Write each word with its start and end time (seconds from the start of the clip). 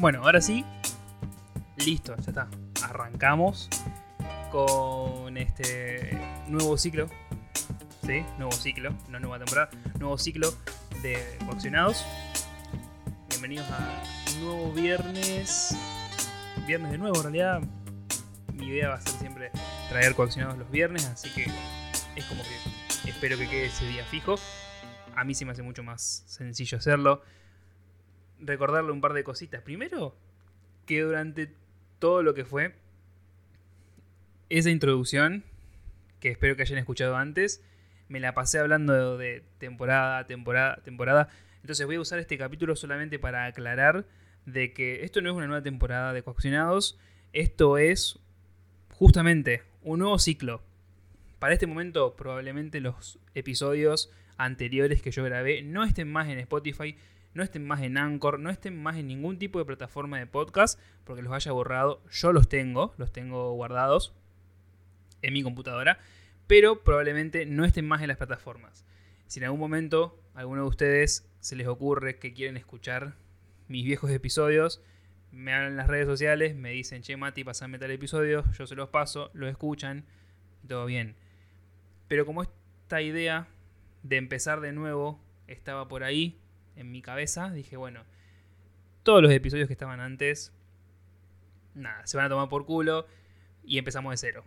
Bueno, 0.00 0.24
ahora 0.24 0.40
sí. 0.40 0.64
Listo, 1.76 2.16
ya 2.16 2.30
está. 2.30 2.48
Arrancamos 2.82 3.68
con 4.50 5.36
este 5.36 6.18
nuevo 6.48 6.78
ciclo. 6.78 7.06
¿Sí? 8.06 8.24
Nuevo 8.38 8.50
ciclo, 8.52 8.94
no 9.10 9.20
nueva 9.20 9.36
temporada. 9.36 9.68
Nuevo 9.98 10.16
ciclo 10.16 10.54
de 11.02 11.18
coaccionados. 11.44 12.06
Bienvenidos 13.28 13.70
a 13.70 14.02
nuevo 14.40 14.72
viernes. 14.72 15.76
Viernes 16.66 16.92
de 16.92 16.96
nuevo, 16.96 17.16
en 17.16 17.22
realidad. 17.22 17.60
Mi 18.54 18.68
idea 18.68 18.88
va 18.88 18.94
a 18.94 19.00
ser 19.02 19.20
siempre 19.20 19.50
traer 19.90 20.14
coaccionados 20.14 20.56
los 20.56 20.70
viernes, 20.70 21.04
así 21.04 21.28
que 21.34 21.44
es 22.16 22.24
como 22.24 22.42
que 22.42 23.10
espero 23.10 23.36
que 23.36 23.46
quede 23.46 23.66
ese 23.66 23.86
día 23.86 24.06
fijo. 24.06 24.36
A 25.14 25.24
mí 25.24 25.34
sí 25.34 25.44
me 25.44 25.52
hace 25.52 25.62
mucho 25.62 25.82
más 25.82 26.24
sencillo 26.26 26.78
hacerlo. 26.78 27.22
Recordarle 28.40 28.92
un 28.92 29.00
par 29.00 29.12
de 29.12 29.24
cositas. 29.24 29.62
Primero, 29.62 30.14
que 30.86 31.02
durante 31.02 31.52
todo 31.98 32.22
lo 32.22 32.34
que 32.34 32.44
fue 32.44 32.74
esa 34.48 34.70
introducción, 34.70 35.44
que 36.18 36.30
espero 36.30 36.56
que 36.56 36.62
hayan 36.62 36.78
escuchado 36.78 37.16
antes, 37.16 37.62
me 38.08 38.20
la 38.20 38.34
pasé 38.34 38.58
hablando 38.58 39.16
de 39.16 39.44
temporada, 39.58 40.26
temporada, 40.26 40.76
temporada. 40.82 41.28
Entonces 41.60 41.86
voy 41.86 41.96
a 41.96 42.00
usar 42.00 42.18
este 42.18 42.36
capítulo 42.36 42.74
solamente 42.74 43.18
para 43.18 43.44
aclarar 43.44 44.04
de 44.46 44.72
que 44.72 45.04
esto 45.04 45.20
no 45.20 45.30
es 45.30 45.36
una 45.36 45.46
nueva 45.46 45.62
temporada 45.62 46.12
de 46.12 46.22
Coaccionados, 46.22 46.98
esto 47.32 47.78
es 47.78 48.18
justamente 48.94 49.62
un 49.82 50.00
nuevo 50.00 50.18
ciclo. 50.18 50.62
Para 51.38 51.54
este 51.54 51.66
momento 51.66 52.16
probablemente 52.16 52.80
los 52.80 53.18
episodios 53.34 54.10
anteriores 54.36 55.02
que 55.02 55.10
yo 55.10 55.22
grabé 55.22 55.62
no 55.62 55.84
estén 55.84 56.10
más 56.10 56.28
en 56.28 56.38
Spotify, 56.38 56.96
no 57.34 57.42
estén 57.42 57.66
más 57.66 57.82
en 57.82 57.96
Anchor, 57.96 58.40
no 58.40 58.50
estén 58.50 58.80
más 58.80 58.96
en 58.96 59.06
ningún 59.06 59.38
tipo 59.38 59.58
de 59.58 59.64
plataforma 59.64 60.18
de 60.18 60.26
podcast, 60.26 60.78
porque 61.04 61.22
los 61.22 61.32
haya 61.32 61.52
borrado. 61.52 62.02
Yo 62.10 62.32
los 62.32 62.48
tengo, 62.48 62.94
los 62.98 63.12
tengo 63.12 63.52
guardados 63.52 64.14
en 65.22 65.32
mi 65.32 65.42
computadora, 65.42 65.98
pero 66.46 66.82
probablemente 66.82 67.46
no 67.46 67.64
estén 67.64 67.86
más 67.86 68.02
en 68.02 68.08
las 68.08 68.16
plataformas. 68.16 68.84
Si 69.26 69.38
en 69.38 69.44
algún 69.44 69.60
momento 69.60 70.20
alguno 70.34 70.62
de 70.62 70.68
ustedes 70.68 71.28
se 71.40 71.56
les 71.56 71.66
ocurre 71.66 72.18
que 72.18 72.32
quieren 72.32 72.56
escuchar 72.56 73.14
mis 73.68 73.84
viejos 73.84 74.10
episodios, 74.10 74.82
me 75.30 75.54
hablan 75.54 75.72
en 75.72 75.76
las 75.76 75.86
redes 75.86 76.06
sociales, 76.06 76.56
me 76.56 76.70
dicen, 76.70 77.02
che 77.02 77.16
Mati, 77.16 77.44
pasame 77.44 77.78
tal 77.78 77.92
episodio, 77.92 78.44
yo 78.52 78.66
se 78.66 78.74
los 78.74 78.88
paso, 78.88 79.30
lo 79.32 79.48
escuchan, 79.48 80.04
todo 80.66 80.86
bien. 80.86 81.14
Pero 82.08 82.26
como 82.26 82.42
esta 82.42 83.00
idea 83.00 83.46
de 84.02 84.16
empezar 84.16 84.60
de 84.60 84.72
nuevo 84.72 85.20
estaba 85.46 85.86
por 85.86 86.02
ahí, 86.02 86.40
en 86.80 86.90
mi 86.90 87.02
cabeza, 87.02 87.50
dije, 87.50 87.76
bueno, 87.76 88.04
todos 89.02 89.22
los 89.22 89.32
episodios 89.32 89.66
que 89.66 89.72
estaban 89.72 90.00
antes, 90.00 90.52
nada, 91.74 92.06
se 92.06 92.16
van 92.16 92.26
a 92.26 92.28
tomar 92.28 92.48
por 92.48 92.66
culo 92.66 93.06
y 93.64 93.78
empezamos 93.78 94.12
de 94.12 94.16
cero. 94.16 94.44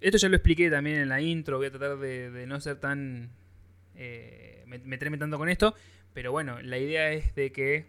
Esto 0.00 0.18
ya 0.18 0.28
lo 0.28 0.36
expliqué 0.36 0.70
también 0.70 0.98
en 0.98 1.08
la 1.08 1.20
intro, 1.20 1.58
voy 1.58 1.66
a 1.66 1.70
tratar 1.70 1.98
de, 1.98 2.44
no 2.46 2.60
ser 2.60 2.76
tan... 2.76 3.30
Eh, 3.96 4.64
meterme 4.66 5.18
tanto 5.18 5.36
con 5.36 5.48
esto, 5.48 5.74
pero 6.14 6.30
bueno, 6.32 6.62
la 6.62 6.78
idea 6.78 7.10
es 7.12 7.34
de 7.34 7.52
que 7.52 7.86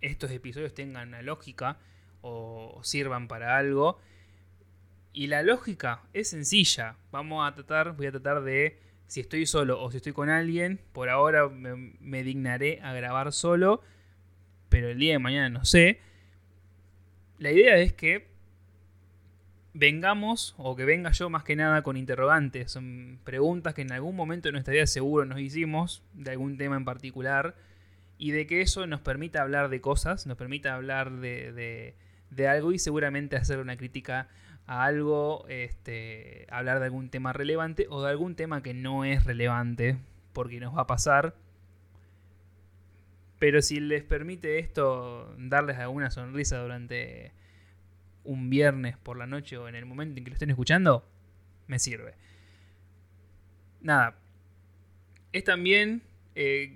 estos 0.00 0.30
episodios 0.30 0.74
tengan 0.74 1.08
una 1.08 1.22
lógica 1.22 1.78
o 2.20 2.80
sirvan 2.82 3.26
para 3.26 3.56
algo. 3.56 3.98
Y 5.12 5.28
la 5.28 5.42
lógica 5.42 6.02
es 6.12 6.30
sencilla. 6.30 6.96
Vamos 7.10 7.46
a 7.46 7.54
tratar, 7.54 7.96
voy 7.96 8.06
a 8.06 8.10
tratar 8.10 8.42
de 8.42 8.78
si 9.06 9.20
estoy 9.20 9.46
solo 9.46 9.80
o 9.82 9.90
si 9.90 9.98
estoy 9.98 10.12
con 10.12 10.28
alguien, 10.28 10.80
por 10.92 11.08
ahora 11.08 11.48
me, 11.48 12.22
dignaré 12.22 12.80
a 12.82 12.92
grabar 12.92 13.32
solo, 13.32 13.82
pero 14.68 14.88
el 14.88 14.98
día 14.98 15.12
de 15.12 15.18
mañana 15.18 15.48
no 15.48 15.64
sé. 15.64 16.00
La 17.38 17.50
idea 17.52 17.76
es 17.76 17.92
que 17.92 18.28
vengamos, 19.72 20.54
o 20.56 20.76
que 20.76 20.84
venga 20.84 21.10
yo 21.10 21.30
más 21.30 21.44
que 21.44 21.56
nada 21.56 21.82
con 21.82 21.96
interrogantes, 21.96 22.70
son 22.70 23.18
preguntas 23.24 23.74
que 23.74 23.82
en 23.82 23.92
algún 23.92 24.16
momento 24.16 24.48
de 24.48 24.52
nuestra 24.52 24.72
vida 24.72 24.86
seguro 24.86 25.24
nos 25.24 25.40
hicimos, 25.40 26.02
de 26.14 26.30
algún 26.30 26.56
tema 26.56 26.76
en 26.76 26.84
particular, 26.84 27.56
y 28.16 28.30
de 28.30 28.46
que 28.46 28.60
eso 28.60 28.86
nos 28.86 29.00
permita 29.00 29.42
hablar 29.42 29.68
de 29.68 29.80
cosas, 29.80 30.26
nos 30.26 30.36
permita 30.36 30.74
hablar 30.74 31.10
de, 31.10 31.94
de 32.30 32.48
algo 32.48 32.72
y 32.72 32.78
seguramente 32.78 33.36
hacer 33.36 33.58
una 33.58 33.76
crítica 33.76 34.28
a 34.66 34.84
algo, 34.84 35.46
este, 35.48 36.46
hablar 36.50 36.78
de 36.78 36.86
algún 36.86 37.10
tema 37.10 37.32
relevante 37.32 37.86
o 37.90 38.02
de 38.02 38.10
algún 38.10 38.34
tema 38.34 38.62
que 38.62 38.74
no 38.74 39.04
es 39.04 39.24
relevante, 39.24 39.98
porque 40.32 40.60
nos 40.60 40.76
va 40.76 40.82
a 40.82 40.86
pasar. 40.86 41.34
Pero 43.38 43.60
si 43.60 43.80
les 43.80 44.02
permite 44.02 44.58
esto 44.58 45.34
darles 45.38 45.78
alguna 45.78 46.10
sonrisa 46.10 46.58
durante 46.58 47.32
un 48.24 48.48
viernes 48.48 48.96
por 48.96 49.18
la 49.18 49.26
noche 49.26 49.58
o 49.58 49.68
en 49.68 49.74
el 49.74 49.84
momento 49.84 50.18
en 50.18 50.24
que 50.24 50.30
lo 50.30 50.34
estén 50.34 50.50
escuchando, 50.50 51.06
me 51.66 51.78
sirve. 51.78 52.14
Nada. 53.82 54.16
Es 55.32 55.44
también 55.44 56.02
eh, 56.34 56.74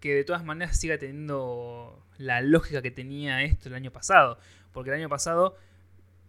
que 0.00 0.14
de 0.14 0.24
todas 0.24 0.44
maneras 0.44 0.78
siga 0.78 0.98
teniendo 0.98 2.04
la 2.16 2.40
lógica 2.40 2.82
que 2.82 2.90
tenía 2.90 3.42
esto 3.42 3.68
el 3.68 3.76
año 3.76 3.92
pasado. 3.92 4.38
Porque 4.72 4.90
el 4.90 4.96
año 4.96 5.08
pasado 5.08 5.56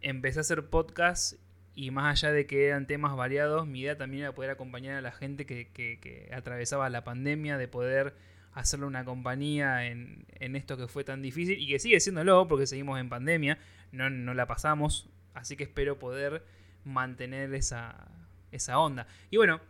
empecé 0.02 0.40
a 0.40 0.42
hacer 0.42 0.70
podcast 0.70 1.34
y 1.76 1.92
más 1.92 2.12
allá 2.12 2.34
de 2.34 2.46
que 2.46 2.68
eran 2.68 2.88
temas 2.88 3.16
variados, 3.16 3.66
mi 3.66 3.82
idea 3.82 3.98
también 3.98 4.24
era 4.24 4.34
poder 4.34 4.52
acompañar 4.52 4.96
a 4.96 5.02
la 5.02 5.12
gente 5.12 5.46
que, 5.46 6.30
atravesaba 6.34 6.90
la 6.90 7.04
pandemia, 7.04 7.58
de 7.58 7.68
poder 7.68 8.16
hacerle 8.54 8.86
una 8.86 9.06
compañía 9.06 9.88
en, 9.88 10.26
esto 10.40 10.76
que 10.76 10.88
fue 10.88 11.04
tan 11.04 11.22
difícil 11.22 11.58
y 11.58 11.68
que 11.68 11.80
sigue 11.80 12.00
siéndolo 12.00 12.48
porque 12.48 12.68
seguimos 12.68 13.00
en 13.00 13.10
pandemia, 13.10 13.60
no, 13.92 14.10
no 14.10 14.34
la 14.34 14.46
pasamos, 14.46 15.10
así 15.34 15.56
que 15.56 15.64
espero 15.64 16.00
poder 16.00 16.44
mantener 16.84 17.54
esa, 17.54 18.10
esa 18.52 18.80
onda. 18.80 19.08
Y 19.30 19.38
bueno, 19.38 19.62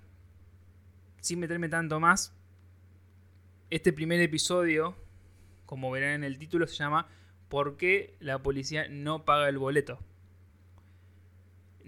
sin 1.21 1.39
meterme 1.39 1.69
tanto 1.69 1.99
más, 1.99 2.33
este 3.69 3.93
primer 3.93 4.19
episodio, 4.21 4.95
como 5.65 5.91
verán 5.91 6.11
en 6.11 6.23
el 6.23 6.39
título, 6.39 6.65
se 6.65 6.75
llama 6.75 7.07
¿Por 7.49 7.77
qué 7.77 8.15
la 8.19 8.41
policía 8.41 8.87
no 8.89 9.25
paga 9.25 9.47
el 9.49 9.57
boleto? 9.57 9.99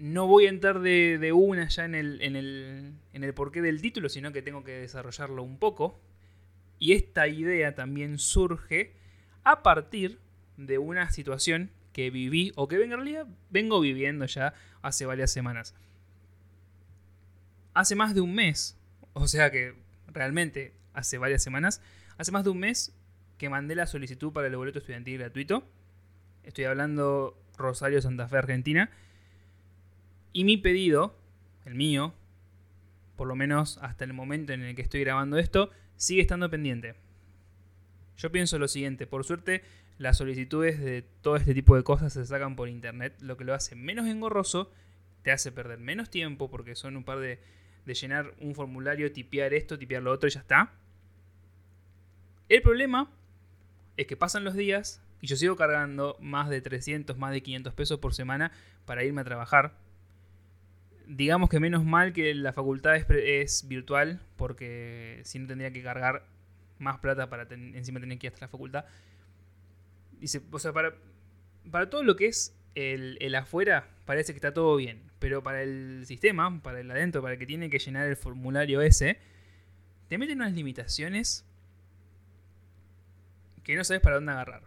No 0.02 0.26
voy 0.26 0.46
a 0.46 0.48
entrar 0.48 0.80
de, 0.80 1.32
una 1.32 1.68
ya 1.68 1.84
en 1.84 1.94
el, 1.94 2.20
en, 2.22 2.34
el, 2.34 2.92
en 3.12 3.22
el 3.22 3.34
porqué 3.34 3.62
del 3.62 3.80
título, 3.80 4.08
sino 4.08 4.32
que 4.32 4.42
tengo 4.42 4.64
que 4.64 4.72
desarrollarlo 4.72 5.44
un 5.44 5.58
poco. 5.58 6.00
Y 6.80 6.94
esta 6.94 7.28
idea 7.28 7.76
también 7.76 8.18
surge 8.18 8.94
a 9.44 9.62
partir 9.62 10.18
de 10.56 10.78
una 10.78 11.08
situación 11.12 11.70
que 11.92 12.10
viví, 12.10 12.50
o 12.56 12.66
que 12.66 12.82
en 12.82 12.90
realidad 12.90 13.28
vengo 13.50 13.78
viviendo 13.80 14.26
ya 14.26 14.54
hace 14.82 15.06
varias 15.06 15.30
semanas. 15.30 15.72
Hace 17.72 17.94
más 17.94 18.12
de 18.12 18.22
un 18.22 18.34
mes, 18.34 18.76
o 19.12 19.28
sea 19.28 19.52
que 19.52 19.76
realmente 20.08 20.72
hace 20.94 21.16
varias 21.16 21.44
semanas, 21.44 21.80
hace 22.18 22.32
más 22.32 22.42
de 22.42 22.50
un 22.50 22.58
mes 22.58 22.92
que 23.38 23.48
mandé 23.48 23.76
la 23.76 23.86
solicitud 23.86 24.32
para 24.32 24.48
el 24.48 24.56
boleto 24.56 24.80
estudiantil 24.80 25.18
gratuito. 25.18 25.62
Estoy 26.42 26.64
hablando 26.64 27.38
Rosario 27.56 28.02
Santa 28.02 28.26
Fe, 28.26 28.38
Argentina 28.38 28.90
y 30.32 30.44
mi 30.44 30.56
pedido, 30.56 31.16
el 31.64 31.74
mío, 31.74 32.14
por 33.16 33.28
lo 33.28 33.36
menos 33.36 33.78
hasta 33.82 34.04
el 34.04 34.12
momento 34.12 34.52
en 34.52 34.62
el 34.62 34.74
que 34.74 34.82
estoy 34.82 35.00
grabando 35.00 35.38
esto, 35.38 35.70
sigue 35.96 36.22
estando 36.22 36.50
pendiente. 36.50 36.94
Yo 38.16 38.32
pienso 38.32 38.58
lo 38.58 38.68
siguiente, 38.68 39.06
por 39.06 39.24
suerte 39.24 39.62
las 39.98 40.18
solicitudes 40.18 40.80
de 40.80 41.02
todo 41.20 41.36
este 41.36 41.54
tipo 41.54 41.76
de 41.76 41.84
cosas 41.84 42.12
se 42.12 42.24
sacan 42.26 42.56
por 42.56 42.68
internet, 42.68 43.14
lo 43.20 43.36
que 43.36 43.44
lo 43.44 43.54
hace 43.54 43.76
menos 43.76 44.06
engorroso, 44.06 44.70
te 45.22 45.30
hace 45.30 45.52
perder 45.52 45.78
menos 45.78 46.10
tiempo 46.10 46.50
porque 46.50 46.74
son 46.74 46.96
un 46.96 47.04
par 47.04 47.20
de, 47.20 47.38
de 47.86 47.94
llenar 47.94 48.34
un 48.40 48.54
formulario, 48.54 49.12
tipear 49.12 49.54
esto, 49.54 49.78
tipear 49.78 50.02
lo 50.02 50.10
otro 50.10 50.28
y 50.28 50.32
ya 50.32 50.40
está. 50.40 50.72
El 52.48 52.62
problema 52.62 53.10
es 53.96 54.06
que 54.06 54.16
pasan 54.16 54.44
los 54.44 54.54
días 54.54 55.00
y 55.20 55.28
yo 55.28 55.36
sigo 55.36 55.54
cargando 55.56 56.16
más 56.20 56.50
de 56.50 56.60
300, 56.60 57.16
más 57.16 57.32
de 57.32 57.42
500 57.42 57.74
pesos 57.74 57.98
por 58.00 58.14
semana 58.14 58.50
para 58.84 59.04
irme 59.04 59.20
a 59.20 59.24
trabajar 59.24 59.76
digamos 61.16 61.50
que 61.50 61.60
menos 61.60 61.84
mal 61.84 62.12
que 62.12 62.34
la 62.34 62.52
facultad 62.52 62.96
es, 62.96 63.68
virtual, 63.68 64.20
porque 64.36 65.20
si 65.24 65.38
no 65.38 65.46
tendría 65.46 65.70
que 65.70 65.82
cargar 65.82 66.24
más 66.78 66.98
plata 66.98 67.28
para 67.28 67.46
encima 67.54 68.00
tener 68.00 68.18
que 68.18 68.26
ir 68.26 68.32
hasta 68.32 68.46
la 68.46 68.50
facultad. 68.50 68.84
Dice, 70.18 70.40
o 70.50 70.58
sea, 70.58 70.72
para, 70.72 70.94
para 71.70 71.90
todo 71.90 72.02
lo 72.02 72.16
que 72.16 72.26
es 72.26 72.56
el, 72.74 73.18
el, 73.20 73.34
afuera, 73.34 73.88
parece 74.06 74.32
que 74.32 74.38
está 74.38 74.54
todo 74.54 74.76
bien. 74.76 75.02
Pero 75.18 75.42
para 75.42 75.62
el 75.62 76.04
sistema, 76.06 76.60
para 76.62 76.80
el 76.80 76.90
adentro, 76.90 77.20
para 77.20 77.34
el 77.34 77.38
que 77.38 77.46
tiene 77.46 77.68
que 77.68 77.78
llenar 77.78 78.08
el 78.08 78.16
formulario 78.16 78.80
ese, 78.80 79.18
te 80.08 80.18
meten 80.18 80.38
unas 80.38 80.52
limitaciones 80.52 81.44
que 83.62 83.76
no 83.76 83.84
sabes 83.84 84.02
para 84.02 84.16
dónde 84.16 84.32
agarrar. 84.32 84.62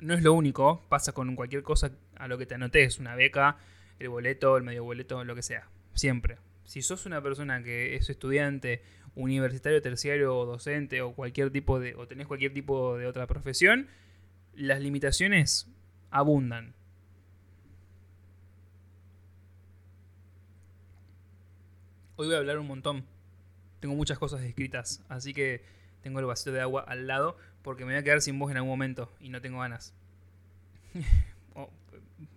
No 0.00 0.14
es 0.14 0.22
lo 0.22 0.32
único, 0.32 0.82
pasa 0.88 1.12
con 1.12 1.34
cualquier 1.36 1.62
cosa 1.62 1.92
a 2.16 2.28
lo 2.28 2.36
que 2.36 2.46
te 2.46 2.56
anotes, 2.56 2.98
una 2.98 3.14
beca, 3.14 3.58
el 3.98 4.08
boleto, 4.08 4.56
el 4.56 4.62
medio 4.62 4.84
boleto, 4.84 5.22
lo 5.24 5.34
que 5.34 5.42
sea. 5.42 5.68
Siempre. 5.94 6.38
Si 6.64 6.82
sos 6.82 7.06
una 7.06 7.22
persona 7.22 7.62
que 7.62 7.94
es 7.94 8.08
estudiante, 8.10 8.82
universitario, 9.14 9.80
terciario 9.80 10.36
o 10.36 10.46
docente 10.46 11.02
o 11.02 11.14
cualquier 11.14 11.50
tipo 11.50 11.78
de 11.78 11.94
o 11.94 12.08
tenés 12.08 12.26
cualquier 12.26 12.52
tipo 12.52 12.96
de 12.98 13.06
otra 13.06 13.26
profesión, 13.26 13.88
las 14.54 14.80
limitaciones 14.80 15.68
abundan. 16.10 16.74
Hoy 22.16 22.26
voy 22.26 22.36
a 22.36 22.38
hablar 22.38 22.58
un 22.58 22.66
montón. 22.66 23.04
Tengo 23.80 23.94
muchas 23.94 24.18
cosas 24.18 24.40
escritas, 24.42 25.04
así 25.08 25.34
que 25.34 25.62
tengo 26.02 26.20
el 26.20 26.26
vasito 26.26 26.52
de 26.52 26.60
agua 26.60 26.82
al 26.86 27.06
lado 27.06 27.36
porque 27.62 27.84
me 27.84 27.92
voy 27.92 28.00
a 28.00 28.04
quedar 28.04 28.20
sin 28.20 28.38
voz 28.38 28.50
en 28.50 28.56
algún 28.56 28.70
momento 28.70 29.12
y 29.20 29.28
no 29.28 29.40
tengo 29.40 29.60
ganas. 29.60 29.94
Oh, 31.56 31.70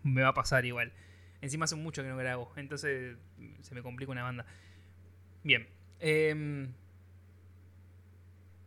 me 0.04 0.21
va 0.21 0.27
a 0.27 0.33
pasar 0.36 0.65
igual. 0.65 0.94
Encima 1.42 1.66
hace 1.66 1.75
mucho 1.75 2.01
que 2.01 2.10
no 2.10 2.18
grabo, 2.18 2.51
entonces 2.56 3.18
se 3.62 3.75
me 3.75 3.84
complica 3.84 4.12
una 4.12 4.24
banda. 4.24 4.45
Bien. 5.44 5.68
Em, 6.00 6.74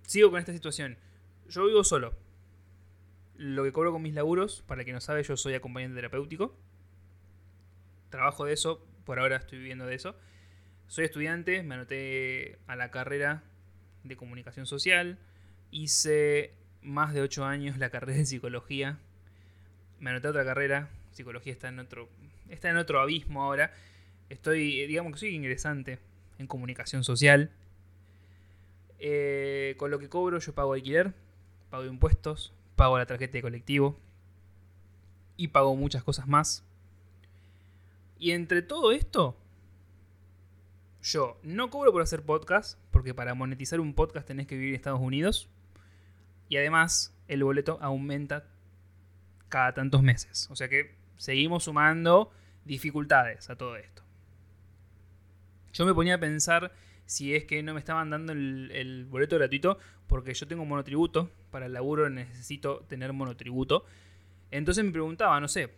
sigo 0.02 0.31
con 0.31 0.38
esta 0.38 0.52
situación. 0.52 0.96
Yo 1.49 1.67
vivo 1.67 1.84
solo. 1.84 2.14
Lo 3.37 3.64
que 3.64 3.72
cobro 3.72 3.93
con 3.93 4.02
mis 4.02 4.14
laburos, 4.14 4.62
para 4.67 4.82
el 4.82 4.87
que 4.87 4.93
no 4.93 5.00
sabe, 5.00 5.22
yo 5.22 5.37
soy 5.37 5.55
acompañante 5.55 5.96
terapéutico. 5.96 6.56
Trabajo 8.11 8.44
de 8.44 8.52
eso, 8.52 8.87
por 9.05 9.19
ahora 9.19 9.37
estoy 9.37 9.58
viviendo 9.58 9.87
de 9.87 9.94
eso. 9.94 10.14
Soy 10.87 11.05
estudiante, 11.05 11.62
me 11.62 11.75
anoté 11.75 12.58
a 12.66 12.76
la 12.76 12.90
carrera 12.90 13.43
de 14.05 14.16
comunicación 14.16 14.66
social. 14.66 15.19
Hice 15.70 16.55
más 16.82 17.14
de 17.14 17.23
8 17.23 17.44
años 17.44 17.78
la 17.78 17.90
carrera 17.90 18.19
de 18.19 18.26
psicología. 18.26 18.99
Me 20.00 20.11
anoté 20.11 20.26
a 20.26 20.31
otra 20.31 20.44
carrera. 20.44 20.88
Psicología 21.12 21.52
está 21.52 21.69
en 21.69 21.78
otro 21.78 22.08
está 22.50 22.70
en 22.70 22.76
otro 22.76 23.00
abismo 23.00 23.43
ahora. 23.43 23.73
Estoy, 24.29 24.87
digamos 24.87 25.12
que 25.12 25.19
soy 25.19 25.35
ingresante 25.35 25.99
en 26.38 26.47
comunicación 26.47 27.05
social. 27.05 27.50
Eh, 28.99 29.75
con 29.79 29.91
lo 29.91 29.99
que 29.99 30.08
cobro 30.08 30.38
yo 30.38 30.55
pago 30.55 30.75
alquiler, 30.75 31.14
pago 31.70 31.85
impuestos, 31.85 32.52
pago 32.76 32.99
la 32.99 33.06
tarjeta 33.06 33.32
de 33.38 33.43
colectivo 33.43 33.99
y 35.37 35.49
pago 35.49 35.75
muchas 35.75 36.05
cosas 36.05 36.29
más. 36.29 36.64
Y 38.19 38.32
entre 38.32 38.61
todo 38.61 38.93
esto, 38.93 39.37
yo 41.02 41.38
no 41.43 41.70
cobro 41.70 41.93
por 41.93 42.02
hacer 42.02 42.23
podcast, 42.23 42.79
porque 42.91 43.14
para 43.14 43.35
monetizar 43.35 43.81
un 43.81 43.94
podcast 43.94 44.26
tenés 44.26 44.47
que 44.47 44.56
vivir 44.56 44.70
en 44.70 44.75
Estados 44.75 45.00
Unidos. 45.00 45.49
Y 46.50 46.58
además, 46.58 47.17
el 47.29 47.43
boleto 47.43 47.79
aumenta 47.81 48.44
cada 49.49 49.73
tantos 49.73 50.02
meses. 50.02 50.49
O 50.50 50.56
sea 50.56 50.69
que 50.69 50.94
seguimos 51.17 51.64
sumando 51.64 52.31
dificultades 52.65 53.51
a 53.51 53.57
todo 53.57 53.77
esto. 53.77 54.03
Yo 55.73 55.87
me 55.87 55.95
ponía 55.95 56.17
a 56.17 56.21
pensar 56.21 56.73
si 57.07 57.35
es 57.35 57.45
que 57.45 57.62
no 57.62 57.75
me 57.75 57.81
estaban 57.81 58.11
dando 58.11 58.33
el, 58.33 59.07
boleto 59.09 59.37
gratuito 59.37 59.79
porque 60.07 60.35
yo 60.35 60.47
tengo 60.47 60.65
monotributo, 60.65 61.31
para 61.51 61.67
el 61.67 61.73
laburo 61.73 62.09
necesito 62.11 62.85
tener 62.89 63.12
monotributo. 63.12 63.85
Entonces 64.51 64.85
me 64.85 64.91
preguntaba, 64.91 65.41
no 65.41 65.49
sé, 65.49 65.71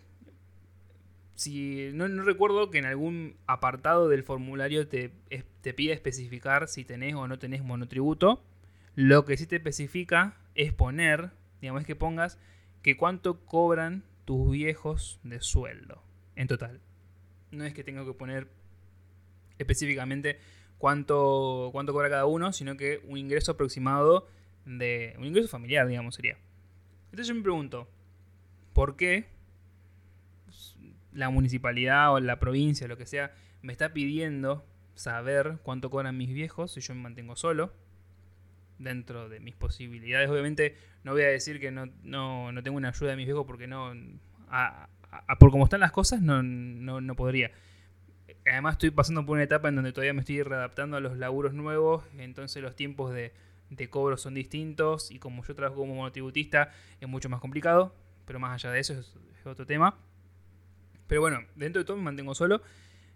si 1.34 1.90
no, 1.92 2.06
recuerdo 2.22 2.70
que 2.70 2.78
en 2.78 2.86
algún 2.86 3.36
apartado 3.46 4.08
del 4.08 4.22
formulario 4.22 4.88
te, 4.88 5.12
te 5.60 5.74
pida 5.74 5.92
especificar 5.92 6.68
si 6.68 6.84
tenés 6.84 7.14
o 7.14 7.28
no 7.28 7.38
tenés 7.38 7.62
monotributo. 7.62 8.42
Lo 8.94 9.24
que 9.24 9.36
sí 9.36 9.46
te 9.46 9.56
especifica 9.56 10.36
es 10.54 10.72
poner, 10.72 11.30
digamos, 11.60 11.84
que 11.84 11.96
pongas 11.96 12.38
que 12.82 12.96
cuánto 12.96 13.44
cobran 13.44 14.04
tus 14.24 14.50
viejos 14.50 15.20
de 15.22 15.40
sueldo 15.40 16.02
en 16.36 16.48
total. 16.48 16.80
No 17.50 17.64
es 17.64 17.74
que 17.74 17.84
tenga 17.84 18.04
que 18.04 18.12
poner 18.14 18.48
específicamente 19.58 20.38
cuánto, 20.78 21.70
cuánto 21.72 21.92
cobra 21.92 22.10
cada 22.10 22.26
uno, 22.26 22.52
sino 22.52 22.76
que 22.76 23.00
un 23.04 23.18
ingreso 23.18 23.52
aproximado 23.52 24.26
de. 24.64 25.14
un 25.18 25.26
ingreso 25.26 25.48
familiar, 25.48 25.86
digamos, 25.86 26.14
sería. 26.14 26.38
Entonces 27.06 27.28
yo 27.28 27.34
me 27.34 27.42
pregunto, 27.42 27.88
¿por 28.72 28.96
qué 28.96 29.26
la 31.12 31.30
municipalidad 31.30 32.12
o 32.12 32.20
la 32.20 32.38
provincia, 32.38 32.88
lo 32.88 32.96
que 32.96 33.06
sea, 33.06 33.34
me 33.60 33.72
está 33.72 33.92
pidiendo 33.92 34.64
saber 34.94 35.58
cuánto 35.62 35.90
cobran 35.90 36.16
mis 36.16 36.32
viejos 36.32 36.72
si 36.72 36.80
yo 36.80 36.94
me 36.94 37.02
mantengo 37.02 37.36
solo? 37.36 37.72
Dentro 38.78 39.28
de 39.28 39.38
mis 39.38 39.54
posibilidades. 39.54 40.28
Obviamente 40.28 40.76
no 41.04 41.12
voy 41.12 41.22
a 41.22 41.28
decir 41.28 41.60
que 41.60 41.70
no, 41.70 41.86
no, 42.02 42.50
tengo 42.62 42.76
una 42.76 42.88
ayuda 42.88 43.10
de 43.10 43.16
mis 43.16 43.26
viejos 43.26 43.46
porque 43.46 43.66
no 43.66 43.92
por 45.38 45.50
cómo 45.50 45.64
están 45.64 45.80
las 45.80 45.92
cosas, 45.92 46.20
no, 46.22 46.42
no, 46.42 47.14
podría. 47.16 47.50
Además 48.46 48.74
estoy 48.74 48.90
pasando 48.90 49.24
por 49.24 49.34
una 49.34 49.44
etapa 49.44 49.68
en 49.68 49.76
donde 49.76 49.92
todavía 49.92 50.14
me 50.14 50.20
estoy 50.20 50.42
readaptando 50.42 50.96
a 50.96 51.00
los 51.00 51.16
laburos 51.16 51.54
nuevos, 51.54 52.04
entonces 52.18 52.62
los 52.62 52.74
tiempos 52.74 53.12
de, 53.12 53.32
de 53.70 53.88
cobro 53.88 54.16
son 54.16 54.34
distintos 54.34 55.10
y 55.10 55.18
como 55.18 55.44
yo 55.44 55.54
trabajo 55.54 55.80
como 55.80 55.94
monotributista 55.94 56.72
es 57.00 57.08
mucho 57.08 57.28
más 57.28 57.40
complicado, 57.40 57.94
pero 58.26 58.38
más 58.38 58.54
allá 58.54 58.72
de 58.72 58.80
eso 58.80 58.94
es, 58.94 59.16
otro 59.44 59.66
tema. 59.66 59.98
Pero 61.08 61.20
bueno, 61.20 61.40
dentro 61.56 61.80
de 61.82 61.84
todo 61.84 61.96
me 61.96 62.04
mantengo 62.04 62.34
solo. 62.34 62.62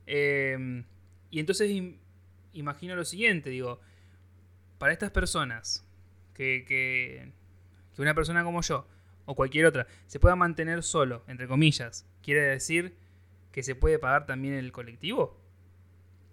Eh, 0.06 0.84
y 1.30 1.40
entonces 1.40 1.70
imagino 2.52 2.96
lo 2.96 3.04
siguiente, 3.04 3.50
digo, 3.50 3.80
para 4.78 4.92
estas 4.92 5.10
personas, 5.10 5.86
que, 6.34 6.64
que 6.66 7.32
una 7.98 8.14
persona 8.14 8.44
como 8.44 8.60
yo, 8.62 8.86
o 9.26 9.34
cualquier 9.34 9.66
otra 9.66 9.86
se 10.06 10.18
pueda 10.18 10.36
mantener 10.36 10.82
solo, 10.82 11.22
entre 11.26 11.46
comillas, 11.46 12.06
¿quiere 12.22 12.40
decir 12.40 12.96
que 13.52 13.62
se 13.62 13.74
puede 13.74 13.98
pagar 13.98 14.26
también 14.26 14.54
el 14.54 14.72
colectivo? 14.72 15.38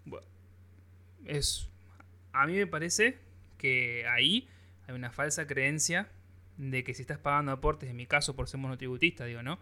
Bueno, 0.06 0.28
es, 1.26 1.70
a 2.32 2.46
mí 2.48 2.54
me 2.54 2.68
parece 2.68 3.18
que 3.58 4.06
ahí 4.08 4.48
hay 4.88 4.96
una 4.96 5.12
falsa 5.12 5.48
creencia 5.48 6.10
de 6.58 6.84
que 6.84 6.94
si 6.94 7.02
estás 7.02 7.18
pagando 7.18 7.52
aportes, 7.52 7.90
en 7.90 7.96
mi 7.96 8.06
caso 8.06 8.36
por 8.36 8.48
ser 8.48 8.60
monotributista, 8.60 9.26
digo, 9.26 9.42
¿no? 9.42 9.60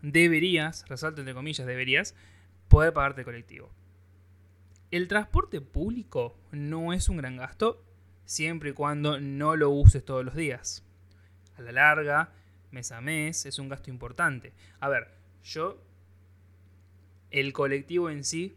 Deberías, 0.00 0.88
resalto 0.88 1.20
entre 1.20 1.34
comillas, 1.34 1.66
deberías 1.66 2.14
poder 2.68 2.92
pagarte 2.92 3.22
el 3.22 3.24
colectivo. 3.24 3.70
El 4.90 5.08
transporte 5.08 5.60
público 5.60 6.36
no 6.52 6.92
es 6.92 7.08
un 7.08 7.16
gran 7.16 7.36
gasto 7.36 7.82
siempre 8.24 8.70
y 8.70 8.72
cuando 8.74 9.18
no 9.20 9.56
lo 9.56 9.70
uses 9.70 10.04
todos 10.04 10.24
los 10.24 10.34
días 10.34 10.84
la 11.62 11.72
larga, 11.72 12.30
mes 12.70 12.92
a 12.92 13.00
mes, 13.00 13.46
es 13.46 13.58
un 13.58 13.68
gasto 13.68 13.90
importante. 13.90 14.52
A 14.80 14.88
ver, 14.88 15.08
yo, 15.44 15.78
el 17.30 17.52
colectivo 17.52 18.10
en 18.10 18.24
sí, 18.24 18.56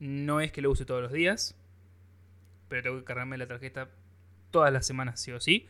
no 0.00 0.40
es 0.40 0.50
que 0.50 0.62
lo 0.62 0.70
use 0.70 0.84
todos 0.84 1.02
los 1.02 1.12
días, 1.12 1.54
pero 2.68 2.82
tengo 2.82 2.98
que 2.98 3.04
cargarme 3.04 3.38
la 3.38 3.46
tarjeta 3.46 3.88
todas 4.50 4.72
las 4.72 4.86
semanas, 4.86 5.20
sí 5.20 5.32
o 5.32 5.40
sí. 5.40 5.66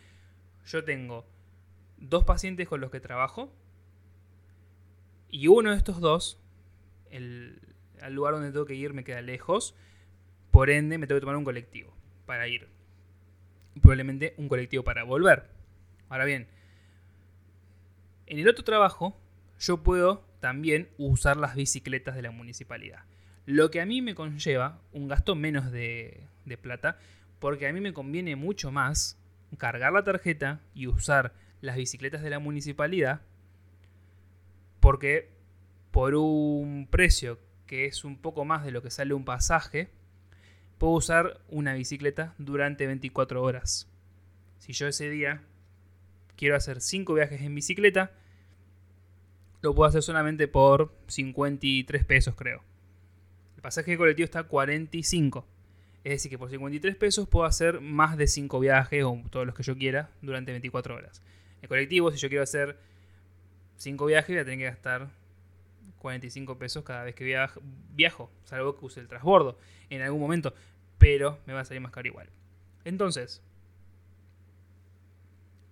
Yo 0.67 0.85
tengo 0.85 1.27
dos 1.99 2.25
pacientes 2.25 2.69
con 2.69 2.81
los 2.81 2.91
que 2.91 3.01
trabajo 3.01 3.53
y 5.29 5.49
uno 5.49 5.71
de 5.71 5.77
estos 5.77 6.01
dos, 6.01 6.39
el, 7.11 7.59
al 8.01 8.15
lugar 8.15 8.35
donde 8.35 8.53
tengo 8.53 8.67
que 8.67 8.75
ir 8.75 8.93
me 8.93 9.03
queda 9.03 9.23
lejos, 9.23 9.75
por 10.51 10.69
ende 10.71 10.99
me 10.99 11.07
tengo 11.07 11.19
que 11.19 11.23
tomar 11.23 11.37
un 11.37 11.45
colectivo 11.45 11.93
para 12.27 12.47
ir. 12.49 12.69
Probablemente 13.81 14.35
un 14.37 14.49
colectivo 14.49 14.85
para 14.85 15.05
volver. 15.05 15.49
Ahora 16.13 16.27
bien, 16.27 16.47
en 18.27 18.39
el 18.39 18.47
otro 18.47 18.65
trabajo 18.65 19.19
yo 19.59 19.83
puedo 19.83 20.23
también 20.41 20.91
usar 20.99 21.39
las 21.39 21.55
bicicletas 21.55 22.15
de 22.15 22.21
la 22.21 22.31
municipalidad. 22.31 23.05
Lo 23.47 23.71
que 23.71 23.81
a 23.81 23.87
mí 23.87 24.03
me 24.03 24.15
conlleva 24.15 24.79
un 24.93 25.09
gasto 25.09 25.35
menos 25.35 25.73
de, 25.73 26.29
plata, 26.61 26.99
porque 27.39 27.67
a 27.67 27.73
mí 27.73 27.81
me 27.81 27.95
conviene 27.95 28.37
mucho 28.37 28.71
más 28.71 29.19
cargar 29.57 29.95
la 29.95 30.05
tarjeta 30.05 30.61
y 30.75 30.87
usar 30.87 31.33
las 31.63 31.77
bicicletas 31.77 32.21
de 32.21 32.29
la 32.29 32.41
municipalidad, 32.41 33.23
porque 34.81 35.31
por 35.93 36.15
un 36.15 36.89
precio 36.91 37.39
que 37.67 37.87
es 37.87 38.05
un 38.05 38.19
poco 38.19 38.45
más 38.45 38.67
de 38.67 38.71
lo 38.71 38.83
que 38.83 38.91
sale 38.91 39.15
un 39.15 39.25
pasaje, 39.25 39.89
puedo 40.77 40.93
usar 40.93 41.41
una 41.49 41.73
bicicleta 41.73 42.35
durante 42.37 42.87
24 42.87 43.43
horas. 43.43 43.89
Si 44.59 44.75
yo 44.75 44.87
ese 44.89 45.09
día 45.09 45.43
quiero 46.37 46.57
hacer 46.57 46.81
5 46.81 47.15
viajes 47.15 47.41
en 47.41 47.55
bicicleta, 47.55 48.13
lo 49.61 49.75
puedo 49.75 49.89
hacer 49.89 50.03
solamente 50.03 50.49
por 50.49 50.93
53 51.07 52.05
pesos, 52.05 52.35
creo. 52.35 52.63
El 53.57 53.63
pasaje 53.63 53.97
colectivo 53.97 54.25
está 54.25 54.41
a 54.41 54.45
45. 54.45 55.47
Es 56.05 56.13
decir, 56.15 56.31
que 56.31 56.39
por 56.39 56.51
53 56.51 56.97
pesos 56.97 57.29
puedo 57.29 57.47
hacer 57.47 57.81
más 57.81 58.17
de 58.17 58.27
5 58.27 58.59
viajes 58.59 59.05
o 59.05 59.23
todos 59.31 59.47
los 59.47 59.55
que 59.55 59.63
yo 59.63 59.77
quiera 59.77 60.11
durante 60.21 60.51
24 60.51 60.97
horas. 60.97 61.23
El 61.63 61.69
colectivo, 61.69 62.11
si 62.11 62.19
yo 62.19 62.29
quiero 62.29 62.43
hacer 62.43 62.77
5 63.77 64.05
viajes, 64.07 64.31
voy 64.31 64.39
a 64.39 64.45
tener 64.45 64.59
que 64.59 64.65
gastar 64.65 65.11
45 66.01 66.59
pesos 66.59 66.83
cada 66.83 67.05
vez 67.05 67.15
que 67.15 67.25
viajo, 67.95 68.31
salvo 68.43 68.77
que 68.77 68.85
use 68.85 68.99
el 68.99 69.07
transbordo 69.07 69.57
en 69.91 70.03
algún 70.03 70.21
momento, 70.21 70.53
pero 70.99 71.39
me 71.47 71.53
va 71.53 71.61
a 71.61 71.65
salir 71.65 71.81
más 71.81 71.93
caro 71.93 72.09
igual. 72.09 72.29
Entonces, 72.85 73.41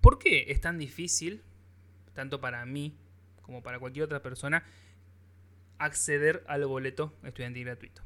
¿Por 0.00 0.18
qué 0.18 0.46
es 0.48 0.60
tan 0.60 0.78
difícil, 0.78 1.42
tanto 2.14 2.40
para 2.40 2.64
mí 2.64 2.96
como 3.42 3.62
para 3.62 3.78
cualquier 3.78 4.04
otra 4.04 4.22
persona, 4.22 4.64
acceder 5.78 6.44
al 6.46 6.64
boleto 6.66 7.14
estudiantil 7.22 7.64
gratuito? 7.64 8.02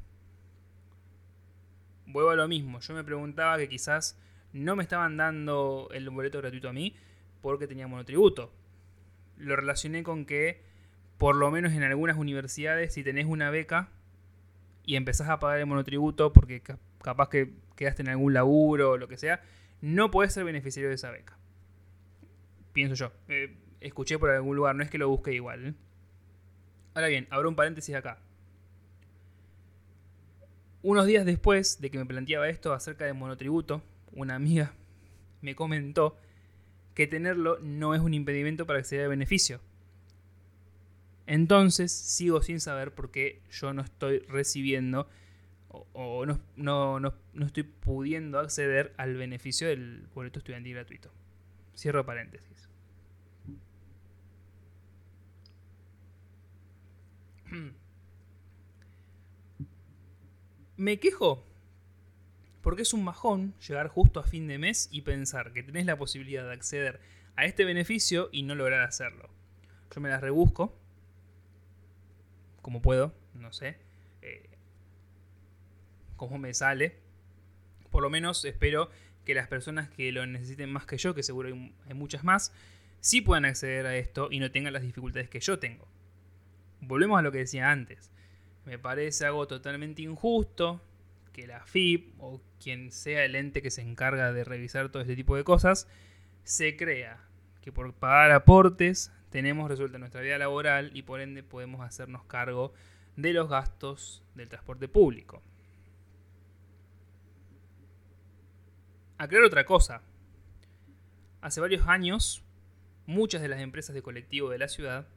vuelvo 2.15 2.31
a 2.31 2.35
lo 2.35 2.47
mismo. 2.47 2.79
Yo 2.79 2.93
me 2.93 3.03
preguntaba 3.03 3.57
que 3.57 3.69
quizás 3.69 4.17
no 4.53 4.75
me 4.75 4.83
estaban 4.83 5.17
dando 5.17 5.89
el 5.93 6.09
boleto 6.09 6.39
gratuito 6.39 6.69
a 6.69 6.73
mí 6.73 6.95
porque 7.41 7.67
tenía 7.67 7.87
monotributo. 7.87 8.51
Lo 9.37 9.55
relacioné 9.55 10.03
con 10.03 10.25
que, 10.25 10.61
por 11.17 11.35
lo 11.35 11.51
menos 11.51 11.73
en 11.73 11.83
algunas 11.83 12.17
universidades, 12.17 12.93
si 12.93 13.03
tenés 13.03 13.25
una 13.25 13.49
beca 13.49 13.89
y 14.85 14.95
empezás 14.95 15.29
a 15.29 15.39
pagar 15.39 15.59
el 15.59 15.65
monotributo 15.65 16.31
porque 16.31 16.61
capaz 17.01 17.29
que 17.29 17.53
quedaste 17.75 18.01
en 18.01 18.09
algún 18.09 18.33
laburo 18.33 18.91
o 18.91 18.97
lo 18.97 19.07
que 19.07 19.17
sea, 19.17 19.41
no 19.81 20.09
puedes 20.09 20.33
ser 20.33 20.45
beneficiario 20.45 20.89
de 20.89 20.95
esa 20.95 21.11
beca. 21.11 21.37
Pienso 22.75 22.93
yo. 22.95 23.13
Eh, 23.29 23.55
escuché 23.79 24.19
por 24.19 24.29
algún 24.29 24.57
lugar, 24.57 24.75
no 24.75 24.83
es 24.83 24.89
que 24.89 24.97
lo 24.97 25.07
busque 25.07 25.31
igual. 25.31 25.67
¿eh? 25.67 25.73
Ahora 26.93 27.07
bien, 27.07 27.25
abro 27.29 27.47
un 27.47 27.55
paréntesis 27.55 27.95
acá. 27.95 28.19
Unos 30.81 31.05
días 31.05 31.25
después 31.25 31.79
de 31.79 31.89
que 31.89 31.97
me 31.97 32.05
planteaba 32.05 32.49
esto 32.49 32.73
acerca 32.73 33.05
del 33.05 33.13
monotributo, 33.13 33.81
una 34.11 34.35
amiga 34.35 34.73
me 35.41 35.55
comentó 35.55 36.17
que 36.95 37.07
tenerlo 37.07 37.59
no 37.61 37.95
es 37.95 38.01
un 38.01 38.13
impedimento 38.13 38.65
para 38.65 38.79
acceder 38.79 39.05
al 39.05 39.09
beneficio. 39.11 39.61
Entonces 41.25 41.93
sigo 41.93 42.41
sin 42.41 42.59
saber 42.59 42.93
por 42.93 43.09
qué 43.09 43.41
yo 43.51 43.73
no 43.73 43.83
estoy 43.83 44.19
recibiendo 44.19 45.07
o, 45.69 46.25
no, 46.25 46.41
no, 46.57 46.99
no, 46.99 47.45
estoy 47.45 47.63
pudiendo 47.63 48.37
acceder 48.37 48.93
al 48.97 49.15
beneficio 49.15 49.69
del 49.69 50.07
boleto 50.13 50.39
estudiantil 50.39 50.73
gratuito. 50.73 51.09
Cierro 51.75 52.05
paréntesis. 52.05 52.69
Me 60.77 60.99
quejo 60.99 61.45
porque 62.65 62.81
es 62.81 62.93
un 62.93 63.03
majón 63.03 63.53
llegar 63.59 63.89
justo 63.89 64.19
a 64.19 64.23
fin 64.23 64.47
de 64.47 64.57
mes 64.57 64.89
y 64.91 65.01
pensar 65.01 65.53
que 65.53 65.61
tenés 65.61 65.85
la 65.85 65.97
posibilidad 65.97 66.43
de 66.45 66.53
acceder 66.53 66.99
a 67.35 67.45
este 67.45 67.63
beneficio 67.63 68.29
y 68.31 68.41
no 68.41 68.55
lograr 68.55 68.81
hacerlo. 68.81 69.29
Yo 69.93 70.01
me 70.01 70.09
las 70.09 70.19
rebusco, 70.19 70.75
como 72.63 72.81
puedo, 72.81 73.13
no 73.35 73.53
sé, 73.53 73.77
eh, 74.23 74.49
cómo 76.15 76.39
me 76.39 76.55
sale. 76.55 76.97
Por 77.91 78.01
lo 78.01 78.09
menos 78.09 78.43
espero 78.45 78.89
que 79.25 79.33
las 79.33 79.47
personas 79.47 79.89
que 79.89 80.11
lo 80.11 80.25
necesiten 80.25 80.71
más 80.71 80.85
que 80.85 80.97
yo, 80.97 81.13
que 81.13 81.23
seguro 81.23 81.49
hay 81.49 81.93
muchas 81.93 82.23
más, 82.23 82.53
sí 82.99 83.21
puedan 83.21 83.45
acceder 83.45 83.85
a 83.85 83.95
esto 83.97 84.29
y 84.31 84.39
no 84.39 84.51
tengan 84.51 84.73
las 84.73 84.83
dificultades 84.83 85.29
que 85.29 85.39
yo 85.39 85.59
tengo. 85.59 85.87
Volvemos 86.81 87.19
a 87.19 87.21
lo 87.21 87.31
que 87.31 87.39
decía 87.39 87.71
antes. 87.71 88.11
Me 88.65 88.79
parece 88.79 89.25
algo 89.25 89.47
totalmente 89.47 90.01
injusto 90.01 90.81
que 91.33 91.47
la 91.47 91.65
FIP 91.65 92.13
o 92.19 92.41
quien 92.63 92.91
sea 92.91 93.25
el 93.25 93.35
ente 93.35 93.61
que 93.61 93.69
se 93.69 93.81
encarga 93.81 94.31
de 94.31 94.43
revisar 94.43 94.89
todo 94.89 95.01
este 95.01 95.15
tipo 95.15 95.35
de 95.35 95.43
cosas 95.43 95.87
se 96.43 96.77
crea 96.77 97.19
que 97.61 97.71
por 97.71 97.93
pagar 97.93 98.31
aportes 98.31 99.11
tenemos 99.31 99.69
resuelta 99.69 99.97
nuestra 99.97 100.21
vida 100.21 100.37
laboral 100.37 100.91
y 100.93 101.01
por 101.01 101.19
ende 101.19 101.43
podemos 101.43 101.81
hacernos 101.81 102.23
cargo 102.23 102.73
de 103.17 103.33
los 103.33 103.49
gastos 103.49 104.23
del 104.35 104.47
transporte 104.47 104.87
público. 104.87 105.41
Aclarar 109.17 109.45
otra 109.45 109.65
cosa. 109.65 110.01
Hace 111.39 111.61
varios 111.61 111.87
años, 111.87 112.43
muchas 113.05 113.41
de 113.41 113.47
las 113.47 113.61
empresas 113.61 113.93
de 113.93 114.01
colectivo 114.01 114.49
de 114.49 114.57
la 114.57 114.67
ciudad 114.67 115.07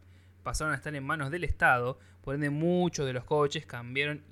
pasaron 0.45 0.73
a 0.73 0.77
estar 0.77 0.95
en 0.95 1.03
manos 1.03 1.33
del 1.33 1.43
Estado, 1.43 1.99
por 2.23 2.37
ende 2.37 2.49
muchos 2.49 3.07
de 3.07 3.13
los 3.13 3.25
coches 3.25 3.67
cambiaron, 3.67 4.23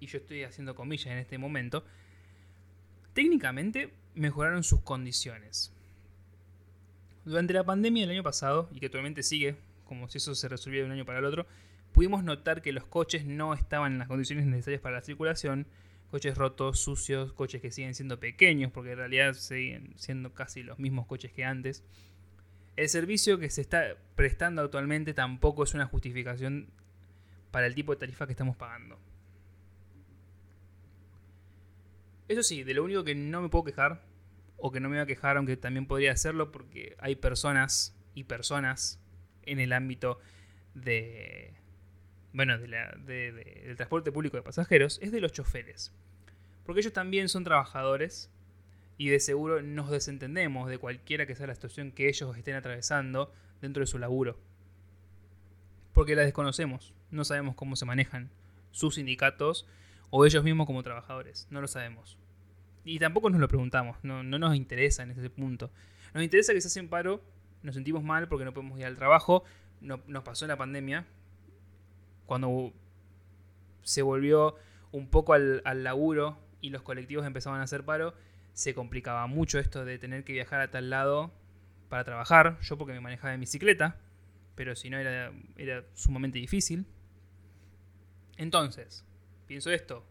y 0.00 0.06
yo 0.06 0.18
estoy 0.18 0.42
haciendo 0.42 0.74
comillas 0.74 1.06
en 1.06 1.18
este 1.18 1.38
momento, 1.38 1.84
técnicamente 3.12 3.94
mejoraron 4.14 4.64
sus 4.64 4.80
condiciones. 4.80 5.72
Durante 7.24 7.52
la 7.52 7.64
pandemia 7.64 8.02
del 8.02 8.16
año 8.16 8.24
pasado, 8.24 8.68
y 8.72 8.80
que 8.80 8.86
actualmente 8.86 9.22
sigue, 9.22 9.56
como 9.84 10.08
si 10.08 10.18
eso 10.18 10.34
se 10.34 10.48
resolviera 10.48 10.84
de 10.84 10.92
un 10.92 10.96
año 10.96 11.06
para 11.06 11.20
el 11.20 11.24
otro, 11.24 11.46
pudimos 11.92 12.24
notar 12.24 12.62
que 12.62 12.72
los 12.72 12.84
coches 12.84 13.24
no 13.26 13.54
estaban 13.54 13.92
en 13.92 13.98
las 13.98 14.08
condiciones 14.08 14.46
necesarias 14.46 14.80
para 14.80 14.96
la 14.96 15.02
circulación, 15.02 15.66
coches 16.10 16.36
rotos, 16.36 16.80
sucios, 16.80 17.32
coches 17.32 17.60
que 17.60 17.70
siguen 17.70 17.94
siendo 17.94 18.18
pequeños, 18.20 18.72
porque 18.72 18.92
en 18.92 18.98
realidad 18.98 19.34
siguen 19.34 19.94
siendo 19.96 20.34
casi 20.34 20.62
los 20.62 20.78
mismos 20.78 21.06
coches 21.06 21.32
que 21.32 21.44
antes. 21.44 21.84
El 22.76 22.88
servicio 22.88 23.38
que 23.38 23.50
se 23.50 23.60
está 23.60 23.96
prestando 24.16 24.62
actualmente 24.62 25.14
tampoco 25.14 25.64
es 25.64 25.74
una 25.74 25.86
justificación 25.86 26.68
para 27.50 27.66
el 27.66 27.74
tipo 27.74 27.92
de 27.92 27.98
tarifa 27.98 28.26
que 28.26 28.32
estamos 28.32 28.56
pagando. 28.56 28.98
Eso 32.28 32.42
sí, 32.42 32.62
de 32.62 32.74
lo 32.74 32.84
único 32.84 33.02
que 33.02 33.14
no 33.14 33.42
me 33.42 33.48
puedo 33.48 33.64
quejar, 33.64 34.02
o 34.56 34.70
que 34.70 34.78
no 34.78 34.88
me 34.88 34.96
voy 34.96 35.02
a 35.02 35.06
quejar, 35.06 35.36
aunque 35.36 35.56
también 35.56 35.86
podría 35.86 36.12
hacerlo, 36.12 36.52
porque 36.52 36.96
hay 37.00 37.16
personas 37.16 37.96
y 38.14 38.24
personas 38.24 39.00
en 39.42 39.58
el 39.58 39.72
ámbito 39.72 40.18
de. 40.74 41.54
Bueno, 42.32 42.56
del 42.58 43.76
transporte 43.76 44.12
público 44.12 44.36
de 44.36 44.44
pasajeros, 44.44 45.00
es 45.02 45.10
de 45.10 45.20
los 45.20 45.32
choferes. 45.32 45.92
Porque 46.70 46.82
ellos 46.82 46.92
también 46.92 47.28
son 47.28 47.42
trabajadores 47.42 48.30
y 48.96 49.08
de 49.08 49.18
seguro 49.18 49.60
nos 49.60 49.90
desentendemos 49.90 50.70
de 50.70 50.78
cualquiera 50.78 51.26
que 51.26 51.34
sea 51.34 51.48
la 51.48 51.54
situación 51.56 51.90
que 51.90 52.08
ellos 52.08 52.36
estén 52.36 52.54
atravesando 52.54 53.32
dentro 53.60 53.80
de 53.80 53.88
su 53.88 53.98
laburo. 53.98 54.38
Porque 55.92 56.14
la 56.14 56.22
desconocemos, 56.22 56.94
no 57.10 57.24
sabemos 57.24 57.56
cómo 57.56 57.74
se 57.74 57.86
manejan 57.86 58.30
sus 58.70 58.94
sindicatos 58.94 59.66
o 60.10 60.24
ellos 60.24 60.44
mismos 60.44 60.68
como 60.68 60.84
trabajadores, 60.84 61.48
no 61.50 61.60
lo 61.60 61.66
sabemos. 61.66 62.16
Y 62.84 63.00
tampoco 63.00 63.30
nos 63.30 63.40
lo 63.40 63.48
preguntamos, 63.48 63.96
no, 64.04 64.22
nos 64.22 64.54
interesa 64.54 65.02
en 65.02 65.10
ese 65.10 65.28
punto. 65.28 65.72
Nos 66.14 66.22
interesa 66.22 66.52
que 66.52 66.60
se 66.60 66.68
hacen 66.68 66.88
paro, 66.88 67.20
nos 67.64 67.74
sentimos 67.74 68.04
mal 68.04 68.28
porque 68.28 68.44
no 68.44 68.54
podemos 68.54 68.78
ir 68.78 68.84
al 68.84 68.94
trabajo, 68.94 69.42
nos 69.80 70.22
pasó 70.22 70.44
en 70.44 70.50
la 70.50 70.56
pandemia, 70.56 71.04
cuando 72.26 72.72
se 73.82 74.02
volvió 74.02 74.54
un 74.92 75.08
poco 75.08 75.32
al, 75.32 75.62
al 75.64 75.82
laburo 75.82 76.38
y 76.60 76.70
los 76.70 76.82
colectivos 76.82 77.26
empezaban 77.26 77.60
a 77.60 77.64
hacer 77.64 77.84
paro, 77.84 78.14
se 78.52 78.74
complicaba 78.74 79.26
mucho 79.26 79.58
esto 79.58 79.84
de 79.84 79.98
tener 79.98 80.24
que 80.24 80.32
viajar 80.32 80.60
a 80.60 80.70
tal 80.70 80.90
lado 80.90 81.32
para 81.88 82.04
trabajar. 82.04 82.58
Yo 82.60 82.76
porque 82.76 82.92
me 82.92 83.00
manejaba 83.00 83.34
en 83.34 83.40
bicicleta, 83.40 83.96
pero 84.54 84.76
si 84.76 84.90
no 84.90 84.98
era, 84.98 85.32
era 85.56 85.84
sumamente 85.94 86.38
difícil. 86.38 86.86
Entonces, 88.36 89.04
pienso 89.46 89.70
esto, 89.70 90.04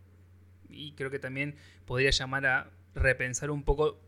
y 0.69 0.93
creo 0.93 1.09
que 1.09 1.19
también 1.19 1.55
podría 1.85 2.11
llamar 2.11 2.45
a 2.45 2.69
repensar 2.95 3.51
un 3.51 3.63
poco 3.63 3.99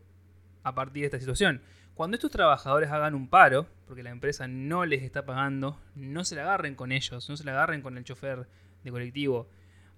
a 0.62 0.74
partir 0.74 1.02
de 1.02 1.06
esta 1.06 1.18
situación. 1.18 1.60
Cuando 1.94 2.16
estos 2.16 2.30
trabajadores 2.30 2.90
hagan 2.90 3.14
un 3.14 3.28
paro, 3.28 3.66
porque 3.86 4.02
la 4.02 4.10
empresa 4.10 4.48
no 4.48 4.86
les 4.86 5.02
está 5.02 5.26
pagando, 5.26 5.78
no 5.94 6.24
se 6.24 6.36
la 6.36 6.42
agarren 6.42 6.74
con 6.74 6.92
ellos, 6.92 7.28
no 7.28 7.36
se 7.36 7.44
la 7.44 7.52
agarren 7.52 7.82
con 7.82 7.98
el 7.98 8.04
chofer 8.04 8.46
de 8.82 8.90
colectivo, 8.90 9.48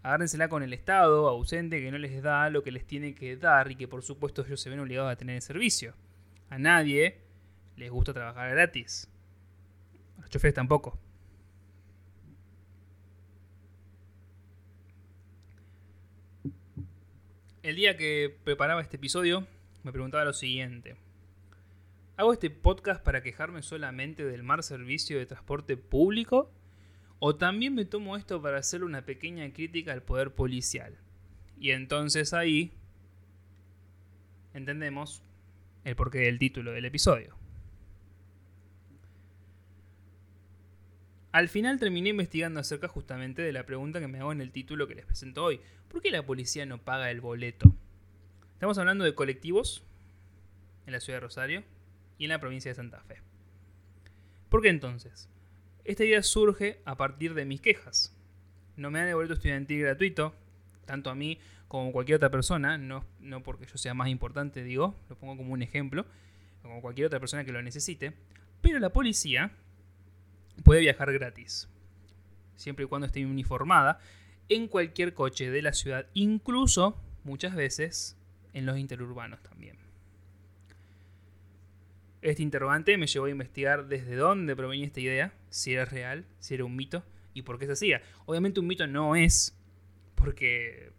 agárrensela 0.05 0.49
con 0.49 0.63
el 0.63 0.75
Estado 0.75 1.27
ausente 1.29 1.81
que 1.81 1.91
no 1.91 1.97
les 1.97 2.23
da 2.23 2.51
lo 2.51 2.63
que 2.63 2.71
les 2.71 2.87
tiene 2.87 3.15
que 3.15 3.39
dar 3.39 3.71
y 3.71 3.77
que 3.77 3.89
por 3.89 4.03
supuesto 4.03 4.45
ellos 4.45 4.61
se 4.61 4.69
ven 4.69 4.79
obligados 4.79 5.11
a 5.11 5.17
tener 5.17 5.37
el 5.37 5.43
servicio. 5.43 5.95
A 6.51 6.59
nadie 6.59 7.23
les 7.77 7.91
gusta 7.91 8.13
trabajar 8.13 8.51
gratis. 8.51 9.11
A 10.19 10.21
los 10.21 10.31
choferes 10.31 10.55
tampoco. 10.55 10.99
El 17.63 17.77
día 17.77 17.97
que 17.97 18.37
preparaba 18.45 18.83
este 18.83 18.97
episodio 18.97 19.47
me 19.85 19.93
preguntaba 19.93 20.27
lo 20.27 20.35
siguiente. 20.35 20.97
¿Hago 22.19 22.35
este 22.35 22.51
podcast 22.51 23.03
para 23.03 23.23
quejarme 23.23 23.63
solamente 23.63 24.23
del 24.23 24.43
mal 24.43 24.63
servicio 24.63 25.19
de 25.19 25.25
transporte 25.25 25.79
público? 25.79 26.53
O 27.27 27.37
también 27.37 27.75
me 27.75 27.87
tomo 27.87 28.19
esto 28.19 28.43
para 28.43 28.59
hacer 28.59 28.85
una 28.85 29.07
pequeña 29.07 29.51
crítica 29.51 29.95
al 29.95 30.03
poder 30.03 30.35
policial. 30.35 30.99
Y 31.59 31.71
entonces 31.71 32.35
ahí 32.35 32.75
entendemos 34.53 35.23
el 35.85 35.97
porqué 35.97 36.19
del 36.19 36.39
título 36.39 36.73
del 36.73 36.85
episodio. 36.85 37.35
Al 41.33 41.49
final 41.49 41.79
terminé 41.79 42.11
investigando 42.11 42.61
acerca 42.61 42.89
justamente 42.89 43.41
de 43.41 43.55
la 43.55 43.65
pregunta 43.65 44.01
que 44.01 44.09
me 44.09 44.19
hago 44.19 44.33
en 44.33 44.43
el 44.43 44.53
título 44.53 44.87
que 44.87 44.95
les 44.95 45.07
presento 45.07 45.45
hoy. 45.45 45.63
¿Por 45.89 46.03
qué 46.03 46.11
la 46.11 46.27
policía 46.27 46.67
no 46.67 46.77
paga 46.77 47.11
el 47.11 47.23
boleto? 47.23 47.75
Estamos 48.53 48.77
hablando 48.77 49.03
de 49.03 49.15
colectivos 49.15 49.83
en 50.85 50.93
la 50.93 51.01
ciudad 51.01 51.21
de 51.21 51.27
Rosario 51.27 51.65
y 52.19 52.25
en 52.25 52.33
la 52.33 52.39
provincia 52.39 52.71
de 52.71 52.75
Santa 52.75 53.01
Fe. 53.01 53.23
¿Por 54.51 54.61
qué 54.61 54.69
entonces? 54.69 55.31
Esta 55.85 56.05
idea 56.05 56.23
surge 56.23 56.81
a 56.87 56.97
partir 56.97 57.35
de 57.35 57.45
mis 57.45 57.61
quejas. 57.61 58.17
No 58.77 58.91
me 58.91 58.99
dan 58.99 59.09
el 59.09 59.15
boleto 59.15 59.35
estudiantil 59.35 59.83
gratuito, 59.83 60.35
tanto 60.87 61.11
a 61.11 61.15
mí 61.15 61.39
como 61.69 61.91
a 61.91 61.93
cualquier 61.93 62.17
otra 62.17 62.31
persona, 62.31 62.79
no, 62.79 63.05
no 63.21 63.43
porque 63.43 63.67
yo 63.67 63.77
sea 63.77 63.95
más 63.95 64.09
importante, 64.09 64.63
digo, 64.63 64.95
lo 65.09 65.17
pongo 65.17 65.37
como 65.37 65.53
un 65.53 65.63
ejemplo, 65.63 66.07
como 66.63 66.81
cualquier 66.81 67.09
otra 67.09 67.21
persona 67.21 67.45
que 67.45 67.53
lo 67.53 67.61
necesite, 67.63 68.15
pero 68.63 68.79
la 68.79 68.91
policía 68.91 69.51
puede 70.63 70.81
viajar 70.81 71.13
gratis, 71.13 71.69
siempre 72.57 72.87
y 72.87 72.89
cuando 72.89 73.07
esté 73.07 73.25
uniformada, 73.27 73.99
en 74.49 74.69
cualquier 74.69 75.15
coche 75.15 75.51
de 75.51 75.63
la 75.63 75.73
ciudad, 75.73 76.07
incluso 76.15 76.99
muchas 77.25 77.55
veces 77.55 78.17
en 78.53 78.67
los 78.67 78.79
interurbanos 78.79 79.43
también. 79.43 79.84
Este 82.25 82.43
interrogante 82.43 82.97
me 82.97 83.07
llevó 83.07 83.27
a 83.27 83.31
investigar 83.31 83.87
desde 83.87 84.17
dónde 84.17 84.57
provenía 84.57 84.87
esta 84.87 84.99
idea, 84.99 85.35
si 85.51 85.75
era 85.75 85.85
real, 85.85 86.25
si 86.39 86.55
era 86.55 86.65
un 86.65 86.75
mito 86.75 87.05
y 87.35 87.43
por 87.43 87.59
qué 87.59 87.67
se 87.67 87.73
hacía. 87.73 88.01
Obviamente 88.25 88.61
un 88.61 88.67
mito 88.67 88.87
no 88.87 89.15
es, 89.15 89.55
porque 90.15 90.91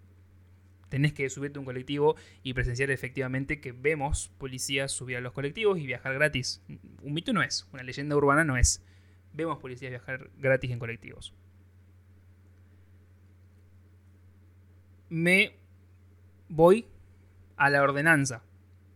tenés 0.89 1.13
que 1.13 1.27
subirte 1.31 1.57
a 1.57 1.61
un 1.61 1.65
colectivo 1.65 2.15
y 2.43 2.53
presenciar 2.53 2.91
efectivamente 2.91 3.59
que 3.59 3.71
vemos 3.71 4.29
policías 4.37 4.91
subir 4.91 5.17
a 5.17 5.21
los 5.21 5.33
colectivos 5.33 5.79
y 5.79 5.87
viajar 5.87 6.13
gratis. 6.13 6.61
Un 7.01 7.13
mito 7.15 7.33
no 7.33 7.41
es, 7.41 7.67
una 7.73 7.81
leyenda 7.81 8.15
urbana 8.15 8.43
no 8.43 8.55
es. 8.55 8.85
Vemos 9.33 9.57
policías 9.57 9.89
viajar 9.89 10.29
gratis 10.37 10.69
en 10.69 10.77
colectivos. 10.77 11.33
Me 15.09 15.55
voy 16.49 16.85
a 17.57 17.71
la 17.71 17.81
ordenanza. 17.81 18.43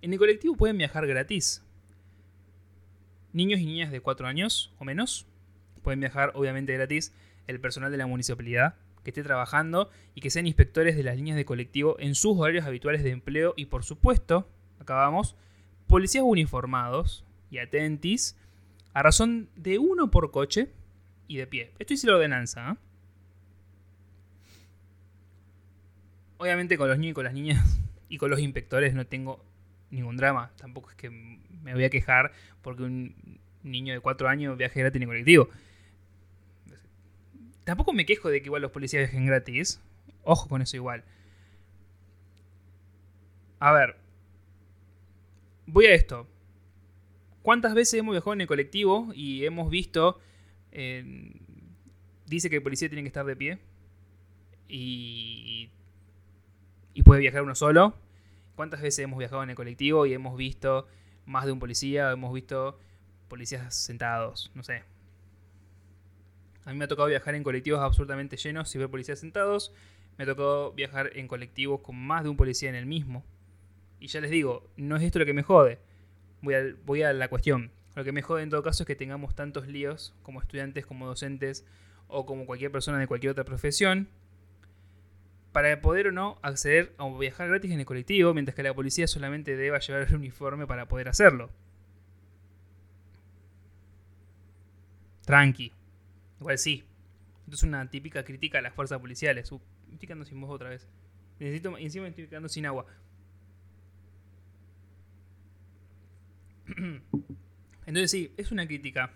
En 0.03 0.13
el 0.13 0.19
colectivo 0.19 0.55
pueden 0.55 0.77
viajar 0.77 1.07
gratis. 1.07 1.65
Niños 3.33 3.59
y 3.59 3.65
niñas 3.65 3.91
de 3.91 4.01
4 4.01 4.27
años 4.27 4.73
o 4.79 4.85
menos 4.85 5.27
pueden 5.83 5.99
viajar 5.99 6.31
obviamente 6.35 6.73
gratis. 6.73 7.13
El 7.47 7.59
personal 7.59 7.91
de 7.91 7.97
la 7.97 8.07
municipalidad 8.07 8.75
que 9.03 9.09
esté 9.11 9.23
trabajando 9.23 9.89
y 10.13 10.21
que 10.21 10.29
sean 10.29 10.45
inspectores 10.45 10.95
de 10.95 11.03
las 11.03 11.15
líneas 11.15 11.37
de 11.37 11.45
colectivo 11.45 11.95
en 11.99 12.15
sus 12.15 12.37
horarios 12.37 12.65
habituales 12.65 13.03
de 13.03 13.11
empleo 13.11 13.53
y 13.55 13.65
por 13.65 13.83
supuesto, 13.83 14.47
acabamos, 14.79 15.35
policías 15.87 16.23
uniformados 16.23 17.25
y 17.49 17.57
atentis 17.57 18.37
a 18.93 19.03
razón 19.03 19.49
de 19.55 19.79
uno 19.79 20.11
por 20.11 20.31
coche 20.31 20.71
y 21.27 21.37
de 21.37 21.47
pie. 21.47 21.73
Esto 21.79 21.93
dice 21.93 22.07
la 22.07 22.15
ordenanza. 22.15 22.71
¿eh? 22.71 22.75
Obviamente 26.37 26.77
con 26.77 26.89
los 26.89 26.97
niños 26.97 27.11
y 27.11 27.15
con 27.15 27.23
las 27.23 27.33
niñas 27.33 27.79
y 28.09 28.17
con 28.17 28.29
los 28.29 28.39
inspectores 28.39 28.93
no 28.93 29.05
tengo 29.07 29.45
ningún 29.91 30.17
drama. 30.17 30.51
Tampoco 30.57 30.89
es 30.89 30.95
que 30.95 31.09
me 31.09 31.73
voy 31.73 31.83
a 31.83 31.89
quejar 31.89 32.31
porque 32.61 32.83
un 32.83 33.39
niño 33.63 33.93
de 33.93 33.99
4 33.99 34.27
años 34.27 34.57
viaje 34.57 34.79
gratis 34.79 35.01
en 35.01 35.07
colectivo. 35.07 35.49
Tampoco 37.63 37.93
me 37.93 38.05
quejo 38.05 38.29
de 38.29 38.41
que 38.41 38.47
igual 38.47 38.61
los 38.61 38.71
policías 38.71 39.01
viajen 39.01 39.25
gratis. 39.25 39.81
Ojo 40.23 40.47
con 40.47 40.61
eso 40.61 40.75
igual. 40.75 41.03
A 43.59 43.73
ver. 43.73 43.95
Voy 45.67 45.85
a 45.85 45.93
esto. 45.93 46.27
¿Cuántas 47.41 47.73
veces 47.73 47.99
hemos 47.99 48.13
viajado 48.13 48.33
en 48.33 48.41
el 48.41 48.47
colectivo 48.47 49.11
y 49.13 49.45
hemos 49.45 49.69
visto... 49.69 50.19
Eh, 50.71 51.33
dice 52.25 52.49
que 52.49 52.57
el 52.57 52.63
policía 52.63 52.89
tiene 52.89 53.03
que 53.03 53.07
estar 53.07 53.25
de 53.25 53.35
pie. 53.35 53.59
Y... 54.67 55.69
Y 56.93 57.03
puede 57.03 57.21
viajar 57.21 57.43
uno 57.43 57.55
solo. 57.55 57.95
¿Cuántas 58.59 58.81
veces 58.81 58.99
hemos 58.99 59.17
viajado 59.17 59.41
en 59.41 59.51
el 59.51 59.55
colectivo 59.55 60.05
y 60.05 60.13
hemos 60.13 60.35
visto 60.35 60.85
más 61.25 61.45
de 61.45 61.53
un 61.53 61.59
policía? 61.59 62.11
hemos 62.11 62.33
visto 62.33 62.77
policías 63.29 63.73
sentados. 63.73 64.51
No 64.53 64.63
sé. 64.63 64.83
A 66.65 66.73
mí 66.73 66.77
me 66.77 66.83
ha 66.83 66.87
tocado 66.89 67.07
viajar 67.07 67.35
en 67.35 67.43
colectivos 67.43 67.79
absolutamente 67.79 68.35
llenos 68.35 68.75
y 68.75 68.77
ver 68.77 68.89
policías 68.89 69.17
sentados. 69.17 69.73
Me 70.17 70.25
ha 70.25 70.27
tocado 70.27 70.73
viajar 70.73 71.11
en 71.15 71.29
colectivos 71.29 71.79
con 71.79 71.95
más 71.95 72.23
de 72.23 72.31
un 72.31 72.35
policía 72.35 72.67
en 72.67 72.75
el 72.75 72.85
mismo. 72.85 73.23
Y 73.97 74.07
ya 74.07 74.19
les 74.19 74.29
digo, 74.29 74.69
no 74.75 74.97
es 74.97 75.03
esto 75.03 75.19
lo 75.19 75.25
que 75.25 75.33
me 75.33 75.43
jode. 75.43 75.79
Voy 76.41 76.55
a, 76.55 76.75
voy 76.85 77.03
a 77.03 77.13
la 77.13 77.29
cuestión. 77.29 77.71
Lo 77.95 78.03
que 78.03 78.11
me 78.11 78.23
jode 78.23 78.43
en 78.43 78.49
todo 78.49 78.61
caso 78.61 78.83
es 78.83 78.87
que 78.87 78.97
tengamos 78.97 79.35
tantos 79.35 79.67
líos 79.67 80.13
como 80.21 80.41
estudiantes, 80.41 80.85
como 80.85 81.07
docentes 81.07 81.65
o 82.09 82.25
como 82.25 82.45
cualquier 82.45 82.73
persona 82.73 82.99
de 82.99 83.07
cualquier 83.07 83.31
otra 83.31 83.45
profesión 83.45 84.09
para 85.51 85.81
poder 85.81 86.07
o 86.07 86.11
no 86.11 86.37
acceder 86.41 86.93
a 86.97 87.09
viajar 87.09 87.47
gratis 87.49 87.71
en 87.71 87.79
el 87.79 87.85
colectivo, 87.85 88.33
mientras 88.33 88.55
que 88.55 88.63
la 88.63 88.73
policía 88.73 89.07
solamente 89.07 89.55
deba 89.55 89.79
llevar 89.79 90.07
el 90.07 90.15
uniforme 90.15 90.67
para 90.67 90.87
poder 90.87 91.09
hacerlo. 91.09 91.49
Tranqui. 95.25 95.71
Igual 96.39 96.57
sí. 96.57 96.83
Esto 97.45 97.55
es 97.55 97.63
una 97.63 97.89
típica 97.89 98.23
crítica 98.23 98.59
a 98.59 98.61
las 98.61 98.73
fuerzas 98.73 98.99
policiales. 98.99 99.51
Uh, 99.51 99.59
estoy 99.91 100.07
quedando 100.07 100.25
sin 100.25 100.39
voz 100.39 100.51
otra 100.51 100.69
vez. 100.69 100.87
Necesito, 101.39 101.77
encima 101.77 102.07
estoy 102.07 102.27
quedando 102.27 102.49
sin 102.49 102.65
agua. 102.65 102.85
Entonces 107.85 108.11
sí, 108.11 108.33
es 108.37 108.51
una 108.51 108.67
crítica 108.67 109.11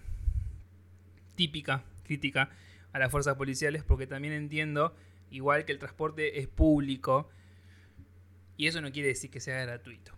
típica, 1.35 1.83
crítica 2.03 2.49
a 2.91 2.99
las 2.99 3.11
fuerzas 3.11 3.35
policiales 3.35 3.83
porque 3.83 4.07
también 4.07 4.33
entiendo, 4.33 4.95
igual 5.33 5.65
que 5.65 5.71
el 5.71 5.79
transporte 5.79 6.39
es 6.39 6.47
público, 6.47 7.29
y 8.55 8.67
eso 8.67 8.81
no 8.81 8.91
quiere 8.91 9.09
decir 9.09 9.29
que 9.29 9.39
sea 9.39 9.61
gratuito. 9.65 10.13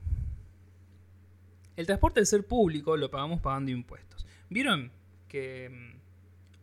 El 1.75 1.85
transporte 1.85 2.19
al 2.19 2.25
ser 2.25 2.45
público 2.45 2.95
lo 2.97 3.09
pagamos 3.09 3.41
pagando 3.41 3.71
impuestos. 3.71 4.25
¿Vieron 4.49 4.91
que 5.27 5.69
mm, 5.69 5.99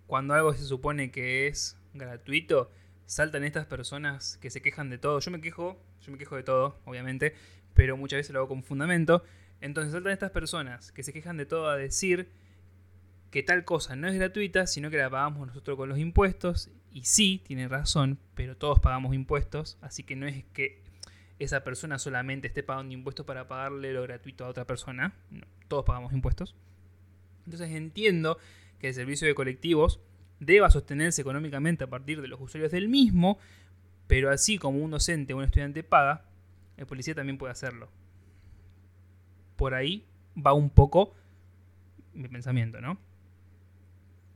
cuando 0.07 0.35
algo 0.35 0.55
se 0.55 0.65
supone 0.65 1.11
que 1.11 1.47
es 1.49 1.77
gratuito, 1.95 2.71
saltan 3.07 3.45
estas 3.45 3.67
personas 3.67 4.39
que 4.39 4.51
se 4.51 4.63
quejan 4.63 4.91
de 4.91 4.99
todo. 4.99 5.21
Yo 5.21 5.31
me 5.31 5.41
quejo, 5.41 5.79
yo 6.01 6.13
me 6.13 6.19
quejo 6.19 6.37
de 6.37 6.43
todo, 6.43 6.79
obviamente, 6.85 7.35
pero 7.75 7.97
muchas 7.97 8.19
veces 8.19 8.33
lo 8.33 8.41
hago 8.41 8.49
con 8.49 8.63
fundamento. 8.63 9.23
Entonces 9.61 9.93
saltan 9.93 10.13
estas 10.13 10.31
personas 10.31 10.93
que 10.93 11.03
se 11.03 11.13
quejan 11.13 11.37
de 11.37 11.47
todo 11.47 11.69
a 11.69 11.77
decir 11.77 12.31
que 13.31 13.43
tal 13.43 13.65
cosa 13.65 13.97
no 13.97 14.09
es 14.09 14.15
gratuita, 14.15 14.67
sino 14.67 14.91
que 14.91 14.99
la 14.99 15.11
pagamos 15.11 15.47
nosotros 15.47 15.77
con 15.77 15.89
los 15.89 15.99
impuestos. 15.99 16.71
Y 16.93 17.05
sí, 17.05 17.43
tiene 17.47 17.69
razón, 17.69 18.19
pero 18.35 18.57
todos 18.57 18.79
pagamos 18.81 19.15
impuestos, 19.15 19.79
así 19.81 20.03
que 20.03 20.15
no 20.15 20.27
es 20.27 20.45
que 20.53 20.83
esa 21.39 21.65
persona 21.65 21.99
solamente 21.99 22.49
esté 22.49 22.63
pagando 22.63 22.93
impuestos 22.93 23.27
para 23.27 23.49
pagarle 23.49 23.93
lo 23.93 24.03
gratuito 24.03 24.45
a 24.45 24.49
otra 24.49 24.67
persona. 24.67 25.15
todos 25.69 25.85
pagamos 25.85 26.13
impuestos. 26.13 26.55
Entonces 27.47 27.71
entiendo 27.71 28.39
que 28.79 28.89
el 28.89 28.95
servicio 28.95 29.27
de 29.27 29.35
colectivos 29.35 30.01
deba 30.39 30.71
sostenerse 30.71 31.23
económicamente 31.23 31.85
a 31.85 31.87
partir 31.87 32.21
de 32.21 32.29
los 32.29 32.41
usuarios 32.41 32.71
del 32.73 32.89
mismo, 32.89 33.39
pero 34.07 34.31
así 34.31 34.59
como 34.59 34.79
un 34.79 34.91
docente 34.91 35.33
o 35.33 35.39
un 35.39 35.45
estudiante 35.45 35.83
paga, 35.83 36.25
el 36.77 36.87
policía 36.87 37.15
también 37.15 37.39
puede 37.39 37.53
hacerlo. 37.53 37.89
Por 39.57 39.75
ahí 39.75 40.05
va 40.37 40.53
un 40.53 40.69
poco 40.69 41.15
mi 42.13 42.29
pensamiento, 42.29 42.81
¿no? 42.81 42.99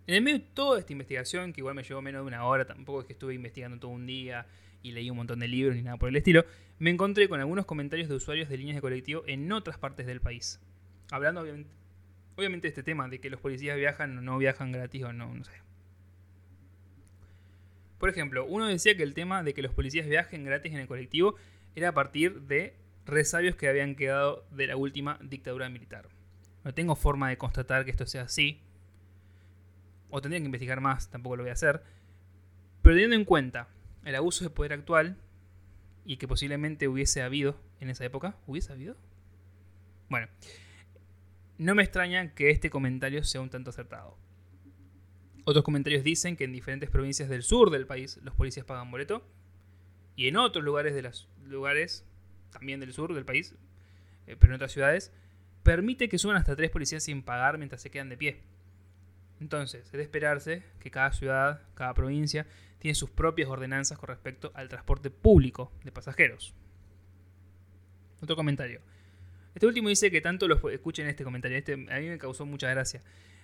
En 0.07 0.15
el 0.15 0.23
medio 0.23 0.39
de 0.39 0.45
toda 0.55 0.79
esta 0.79 0.93
investigación, 0.93 1.53
que 1.53 1.61
igual 1.61 1.75
me 1.75 1.83
llevó 1.83 2.01
menos 2.01 2.23
de 2.23 2.29
una 2.29 2.45
hora, 2.45 2.67
tampoco 2.67 3.01
es 3.01 3.07
que 3.07 3.13
estuve 3.13 3.35
investigando 3.35 3.79
todo 3.79 3.91
un 3.91 4.07
día 4.07 4.47
y 4.83 4.93
leí 4.93 5.11
un 5.11 5.17
montón 5.17 5.41
de 5.41 5.49
libros 5.49 5.77
ni 5.77 5.83
nada 5.83 5.97
por 5.97 6.09
el 6.09 6.17
estilo, 6.17 6.45
me 6.79 6.91
encontré 6.91 7.29
con 7.29 7.41
algunos 7.41 7.67
comentarios 7.67 8.09
de 8.09 8.15
usuarios 8.15 8.49
de 8.49 8.57
líneas 8.57 8.77
de 8.77 8.83
colectivo 8.83 9.25
en 9.27 9.51
otras 9.51 9.79
partes 9.79 10.07
del 10.07 10.21
país. 10.21 10.61
Hablando 11.11 11.41
obviamente 11.41 11.77
Obviamente 12.37 12.69
este 12.69 12.83
tema 12.83 13.09
de 13.09 13.19
que 13.19 13.31
los 13.31 13.41
policías 13.41 13.79
viajan 13.79 14.19
o 14.19 14.21
no 14.21 14.37
viajan 14.37 14.71
gratis 14.71 15.03
o 15.05 15.13
no, 15.13 15.35
no 15.35 15.43
sé. 15.43 15.53
Por 17.99 18.11
ejemplo, 18.11 18.45
uno 18.45 18.67
decía 18.67 18.95
que 18.95 19.03
el 19.03 19.15
tema 19.15 19.43
de 19.43 19.55
que 19.55 19.63
los 19.63 19.73
policías 19.73 20.07
viajen 20.07 20.45
gratis 20.45 20.73
en 20.73 20.81
el 20.81 20.87
colectivo 20.87 21.37
era 21.75 21.89
a 21.89 21.93
partir 21.93 22.43
de 22.43 22.75
resabios 23.07 23.57
que 23.57 23.69
habían 23.69 23.95
quedado 23.95 24.45
de 24.51 24.67
la 24.67 24.77
última 24.77 25.19
dictadura 25.23 25.71
militar. 25.71 26.09
No 26.63 26.75
tengo 26.75 26.95
forma 26.95 27.31
de 27.31 27.39
constatar 27.39 27.87
que 27.87 27.91
esto 27.91 28.05
sea 28.05 28.23
así. 28.23 28.61
O 30.17 30.23
tendría 30.23 30.41
que 30.41 30.47
investigar 30.47 30.81
más, 30.81 31.11
tampoco 31.11 31.37
lo 31.37 31.43
voy 31.43 31.51
a 31.51 31.53
hacer. 31.53 31.83
Pero 32.81 32.95
teniendo 32.95 33.17
en 33.17 33.27
cuenta 33.27 33.69
el 34.03 34.15
abuso 34.15 34.45
de 34.45 34.49
poder 34.49 34.73
actual 34.73 35.19
y 36.07 36.17
que 36.17 36.27
posiblemente 36.27 36.89
hubiese 36.89 37.21
habido 37.21 37.61
en 37.81 37.91
esa 37.91 38.07
época, 38.07 38.35
¿hubiese 38.47 38.73
habido? 38.73 38.97
Bueno, 40.09 40.29
no 41.59 41.75
me 41.75 41.83
extraña 41.83 42.33
que 42.33 42.49
este 42.49 42.71
comentario 42.71 43.25
sea 43.25 43.43
un 43.43 43.51
tanto 43.51 43.69
acertado. 43.69 44.17
Otros 45.45 45.63
comentarios 45.63 46.03
dicen 46.03 46.35
que 46.35 46.45
en 46.45 46.53
diferentes 46.53 46.89
provincias 46.89 47.29
del 47.29 47.43
sur 47.43 47.69
del 47.69 47.87
país 47.87 48.19
los 48.23 48.35
policías 48.35 48.65
pagan 48.65 48.91
boleto 48.91 49.23
y 50.15 50.29
en 50.29 50.39
otros 50.39 50.65
lugares 50.65 50.95
de 50.95 51.03
los 51.03 51.29
lugares 51.45 52.07
también 52.49 52.81
del 52.81 52.95
sur 52.95 53.13
del 53.13 53.27
país, 53.27 53.55
eh, 54.27 54.35
pero 54.41 54.55
en 54.55 54.57
otras 54.57 54.73
ciudades, 54.73 55.13
permite 55.63 56.09
que 56.09 56.17
suban 56.17 56.39
hasta 56.39 56.57
tres 56.57 56.71
policías 56.71 57.03
sin 57.03 57.23
pagar 57.23 57.59
mientras 57.59 57.83
se 57.83 57.91
quedan 57.91 58.09
de 58.09 58.17
pie. 58.17 58.56
Entonces, 59.41 59.85
es 59.87 59.93
de 59.93 60.03
esperarse 60.03 60.63
que 60.81 60.91
cada 60.91 61.13
ciudad, 61.13 61.63
cada 61.75 61.95
provincia, 61.95 62.47
tiene 62.79 62.95
sus 62.95 63.11
propias 63.11 63.49
ordenanzas 63.49 63.99
con 63.99 64.09
respecto 64.09 64.51
al 64.55 64.69
transporte 64.69 65.11
público 65.11 65.73
de 65.85 65.93
pasajeros. 65.93 66.55
Otro 68.21 68.37
comentario. 68.37 68.81
Este 69.55 69.67
último 69.67 69.89
dice 69.89 70.11
que 70.11 70.21
tanto 70.21 70.49
los... 70.49 70.63
Escuchen 70.73 71.07
este 71.07 71.25
comentario, 71.25 71.59
este 71.59 71.73
a 71.73 71.99
mí 72.01 72.09
me 72.09 72.19
causó 72.19 72.47
mucha 72.47 72.71
gracia. 72.71 73.03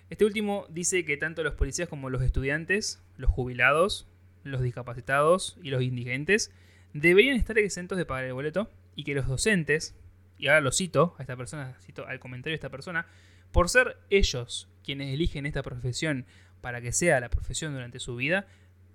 Este 0.09 0.25
último 0.25 0.65
dice 0.69 1.05
que 1.05 1.17
tanto 1.17 1.43
los 1.43 1.55
policías 1.55 1.89
como 1.89 2.09
los 2.09 2.21
estudiantes, 2.21 3.03
los 3.17 3.31
jubilados, 3.31 4.07
los 4.43 4.61
discapacitados 4.61 5.57
y 5.63 5.69
los 5.69 5.81
indigentes 5.81 6.51
deberían 6.93 7.35
estar 7.37 7.57
exentos 7.57 7.97
de 7.97 8.05
pagar 8.05 8.25
el 8.25 8.33
boleto 8.33 8.69
y 8.95 9.03
que 9.03 9.15
los 9.15 9.27
docentes, 9.27 9.95
y 10.37 10.47
ahora 10.47 10.61
lo 10.61 10.71
cito 10.71 11.15
a 11.17 11.23
esta 11.23 11.35
persona, 11.35 11.77
cito 11.81 12.05
al 12.05 12.19
comentario 12.19 12.51
de 12.51 12.55
esta 12.55 12.69
persona, 12.69 13.07
por 13.51 13.69
ser 13.69 13.97
ellos 14.09 14.69
quienes 14.83 15.13
eligen 15.13 15.45
esta 15.45 15.63
profesión 15.63 16.25
para 16.61 16.81
que 16.81 16.91
sea 16.91 17.19
la 17.19 17.29
profesión 17.29 17.73
durante 17.73 17.99
su 17.99 18.15
vida, 18.15 18.47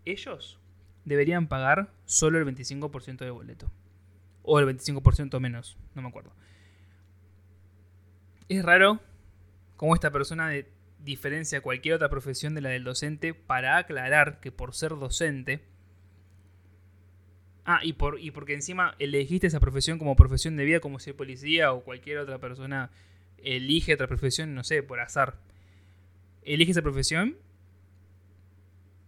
ellos 0.04 0.58
deberían 1.04 1.48
pagar 1.48 1.92
solo 2.04 2.38
el 2.38 2.46
25% 2.46 3.18
del 3.18 3.32
boleto. 3.32 3.70
O 4.42 4.58
el 4.58 4.66
25% 4.66 5.40
menos, 5.40 5.76
no 5.94 6.02
me 6.02 6.08
acuerdo. 6.08 6.32
Es 8.48 8.64
raro 8.64 9.00
cómo 9.76 9.94
esta 9.94 10.10
persona 10.10 10.50
diferencia 10.98 11.60
cualquier 11.60 11.94
otra 11.94 12.08
profesión 12.08 12.54
de 12.54 12.60
la 12.60 12.70
del 12.70 12.84
docente 12.84 13.34
para 13.34 13.76
aclarar 13.76 14.40
que 14.40 14.52
por 14.52 14.74
ser 14.74 14.90
docente... 14.90 15.64
Ah, 17.70 17.80
y, 17.82 17.92
por, 17.92 18.18
y 18.18 18.30
porque 18.30 18.54
encima 18.54 18.94
elegiste 18.98 19.46
esa 19.46 19.60
profesión 19.60 19.98
como 19.98 20.16
profesión 20.16 20.56
de 20.56 20.64
vida, 20.64 20.80
como 20.80 20.98
ser 20.98 21.14
policía 21.14 21.70
o 21.72 21.84
cualquier 21.84 22.16
otra 22.16 22.38
persona 22.38 22.90
elige 23.36 23.92
otra 23.92 24.06
profesión, 24.06 24.54
no 24.54 24.64
sé, 24.64 24.82
por 24.82 25.00
azar. 25.00 25.38
Elige 26.48 26.70
esa 26.70 26.80
profesión, 26.80 27.36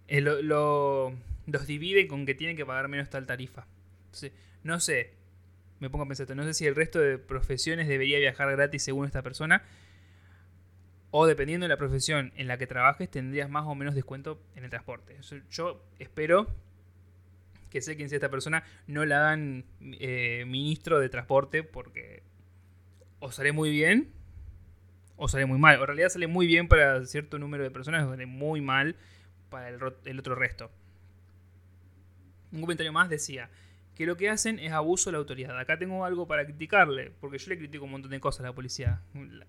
eh, 0.09 0.20
lo, 0.20 0.42
los 1.46 1.66
divide 1.66 2.07
con 2.07 2.26
que 2.26 2.35
tienen 2.35 2.55
que 2.55 2.66
pagar 2.66 2.88
menos 2.88 3.09
tal 3.09 3.26
tarifa. 3.26 3.66
No 4.62 4.79
sé, 4.79 5.14
me 5.79 5.88
pongo 5.88 6.05
a 6.05 6.07
pensar 6.07 6.24
esto, 6.24 6.35
no 6.35 6.44
sé 6.44 6.53
si 6.53 6.66
el 6.66 6.76
resto 6.76 7.00
de 7.00 7.16
profesiones 7.16 7.88
debería 7.88 8.18
viajar 8.18 8.50
gratis 8.50 8.83
según 8.83 9.07
esta 9.07 9.22
persona, 9.22 9.62
o 11.11 11.26
dependiendo 11.26 11.64
de 11.64 11.70
la 11.70 11.79
profesión 11.79 12.31
en 12.37 12.46
la 12.46 12.59
que 12.59 12.66
trabajes, 12.66 13.11
tendrías 13.11 13.48
más 13.48 13.64
o 13.66 13.74
menos 13.74 13.94
descuento 13.94 14.38
en 14.55 14.64
el 14.64 14.70
transporte. 14.70 15.16
Yo 15.50 15.83
espero 15.98 16.46
que 17.70 17.81
sé 17.81 17.96
quién 17.96 18.11
sea 18.11 18.16
esta 18.16 18.31
persona, 18.31 18.64
no 18.87 19.07
la 19.07 19.16
hagan 19.16 19.64
eh, 19.81 20.44
ministro 20.46 21.00
de 21.00 21.09
transporte 21.09 21.62
porque 21.62 22.22
o 23.18 23.33
sale 23.33 23.53
muy 23.53 23.70
bien 23.70 24.12
o 25.21 25.29
sale 25.29 25.45
muy 25.47 25.59
mal. 25.59 25.77
O 25.79 25.83
en 25.83 25.87
realidad 25.87 26.09
sale 26.09 26.27
muy 26.27 26.47
bien 26.47 26.67
para 26.67 27.05
cierto 27.05 27.39
número 27.39 27.63
de 27.63 27.71
personas 27.71 28.05
o 28.05 28.11
sale 28.11 28.27
muy 28.27 28.61
mal 28.61 28.97
para 29.51 29.69
el, 29.69 30.19
otro 30.19 30.35
resto. 30.35 30.71
Un 32.53 32.63
comentario 32.63 32.93
más 32.93 33.11
decía 33.11 33.51
que 33.95 34.07
lo 34.07 34.17
que 34.17 34.31
hacen 34.31 34.59
es 34.59 34.73
abuso 34.73 35.11
de 35.11 35.13
la 35.13 35.19
autoridad. 35.19 35.59
Acá 35.59 35.79
tengo 35.79 36.07
algo 36.07 36.27
para 36.27 36.47
criticarle, 36.47 37.13
porque 37.21 37.37
yo 37.37 37.51
le 37.51 37.59
critico 37.59 37.85
un 37.85 37.91
montón 37.91 38.11
de 38.11 38.19
cosas 38.19 38.41
a 38.41 38.45
la 38.45 38.55
policía, 38.55 39.03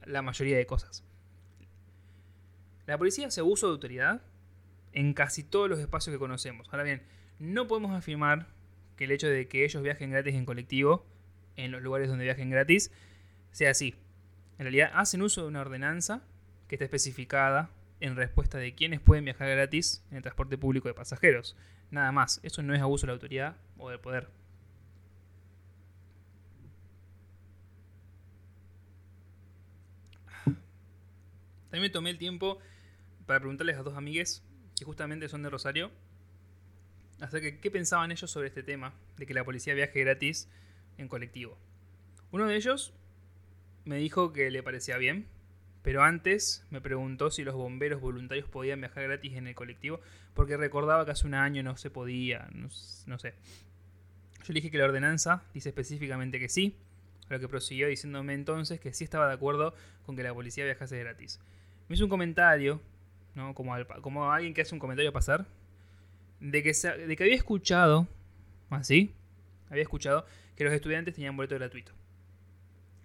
la 0.06 0.22
mayoría 0.22 0.58
de 0.58 0.66
cosas. 0.66 1.06
La 2.86 2.98
policía 2.98 3.28
hace 3.28 3.42
uso 3.42 3.68
de 3.68 3.72
autoridad 3.72 4.22
en 4.92 5.14
casi 5.14 5.42
todos 5.42 5.70
los 5.70 5.80
espacios 5.80 6.14
que 6.14 6.20
conocemos. 6.20 6.68
Ahora 6.72 6.84
bien, 6.84 7.02
no 7.40 7.68
podemos 7.70 7.96
afirmar 7.96 8.48
que 8.98 9.06
el 9.06 9.12
hecho 9.12 9.28
de 9.28 9.48
que 9.48 9.64
ellos 9.64 9.82
viajen 9.82 10.12
gratis 10.12 10.36
en 10.36 10.44
colectivo, 10.44 11.06
en 11.56 11.72
los 11.72 11.82
lugares 11.82 12.10
donde 12.10 12.26
viajen 12.26 12.50
gratis, 12.50 12.92
sea 13.52 13.72
así. 13.72 13.96
En 14.62 14.66
realidad 14.66 14.92
hacen 14.94 15.24
uso 15.24 15.42
de 15.42 15.48
una 15.48 15.62
ordenanza 15.62 16.22
que 16.68 16.76
está 16.76 16.86
especificada 16.86 17.72
en 18.00 18.16
respuesta 18.16 18.60
de 18.60 18.76
quienes 18.76 19.00
pueden 19.00 19.26
viajar 19.26 19.50
gratis 19.50 20.06
en 20.12 20.18
el 20.18 20.22
transporte 20.22 20.56
público 20.56 20.88
de 20.88 20.94
pasajeros. 20.94 21.58
Nada 21.90 22.12
más, 22.12 22.40
eso 22.44 22.62
no 22.62 22.76
es 22.76 22.80
abuso 22.80 23.02
de 23.02 23.08
la 23.08 23.14
autoridad 23.14 23.58
o 23.80 23.90
del 23.90 24.00
poder. 24.00 24.30
También 30.46 31.82
me 31.82 31.90
tomé 31.90 32.12
el 32.12 32.20
tiempo 32.20 32.60
para 33.26 33.40
preguntarles 33.40 33.78
a 33.78 33.82
dos 33.82 33.98
amigues 33.98 34.44
que 34.78 34.86
justamente 34.86 35.28
son 35.28 35.42
de 35.42 35.50
Rosario 35.50 35.90
acerca 37.20 37.48
de 37.48 37.60
qué 37.60 37.72
pensaban 37.72 38.12
ellos 38.12 38.30
sobre 38.30 38.50
este 38.50 38.62
tema 38.62 38.94
de 39.18 39.26
que 39.26 39.34
la 39.34 39.44
policía 39.44 39.74
viaje 39.74 40.02
gratis 40.02 40.52
en 41.00 41.08
colectivo. 41.08 41.58
Uno 42.30 42.46
de 42.46 42.56
ellos 42.56 42.94
me 43.86 43.98
dijo 43.98 44.34
que 44.34 44.52
le 44.52 44.64
parecía 44.64 44.98
bien, 44.98 45.28
pero 45.82 46.04
antes 46.04 46.66
me 46.70 46.82
preguntó 46.82 47.32
si 47.32 47.44
los 47.44 47.56
bomberos 47.56 48.02
voluntarios 48.02 48.48
podían 48.48 48.80
viajar 48.80 49.04
gratis 49.04 49.34
en 49.34 49.48
el 49.48 49.56
colectivo, 49.56 50.00
porque 50.34 50.58
recordaba 50.58 51.06
que 51.06 51.12
hace 51.12 51.28
un 51.28 51.34
año 51.34 51.64
no 51.64 51.78
se 51.78 51.90
podía, 51.90 52.50
no, 52.54 52.70
sé. 52.70 53.34
Yo 54.44 54.54
le 54.54 54.56
dije 54.56 54.72
que 54.72 54.78
la 54.78 54.86
ordenanza 54.86 55.44
dice 55.54 55.70
específicamente 55.70 56.40
que 56.40 56.50
sí, 56.50 56.76
a 57.30 57.34
lo 57.34 57.40
que 57.40 57.48
prosiguió 57.48 57.88
diciéndome 57.88 58.34
entonces 58.34 58.80
que 58.80 58.94
sí 58.94 59.04
estaba 59.04 59.28
de 59.28 59.34
acuerdo 59.34 59.74
con 60.06 60.16
que 60.16 60.24
la 60.24 60.34
policía 60.34 60.66
viajase 60.66 61.00
gratis. 61.00 61.40
Me 61.88 61.96
hizo 61.96 62.06
un 62.06 62.10
comentario 62.10 62.82
¿no? 63.36 63.54
Como, 63.54 63.74
como 64.02 64.32
alguien 64.32 64.54
que 64.54 64.62
hace 64.62 64.76
un 64.76 64.80
comentario 64.80 65.10
a 65.10 65.14
pasar, 65.14 65.46
de 66.40 66.64
que, 66.64 66.74
de 66.74 67.16
que 67.16 67.24
había 67.24 67.36
escuchado, 67.36 68.08
así, 68.70 69.14
había 69.70 69.84
escuchado 69.84 70.26
que 70.56 70.64
los 70.64 70.74
estudiantes 70.74 71.16
tenían 71.16 71.36
boleto 71.36 71.56
gratuito. 71.56 71.94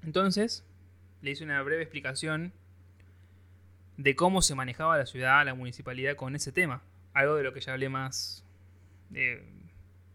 Entonces, 0.07 0.65
le 1.21 1.33
hice 1.33 1.45
una 1.45 1.61
breve 1.63 1.83
explicación 1.83 2.55
de 3.99 4.17
cómo 4.17 4.41
se 4.41 4.55
manejaba 4.55 4.97
la 4.97 5.05
ciudad, 5.05 5.45
la 5.45 5.55
municipalidad 5.55 6.17
con 6.17 6.35
ese 6.35 6.53
tema. 6.53 6.83
Algo 7.13 7.35
de 7.37 7.43
lo 7.43 7.53
que 7.53 7.61
ya 7.61 7.73
hablé 7.73 7.91
más, 7.91 8.45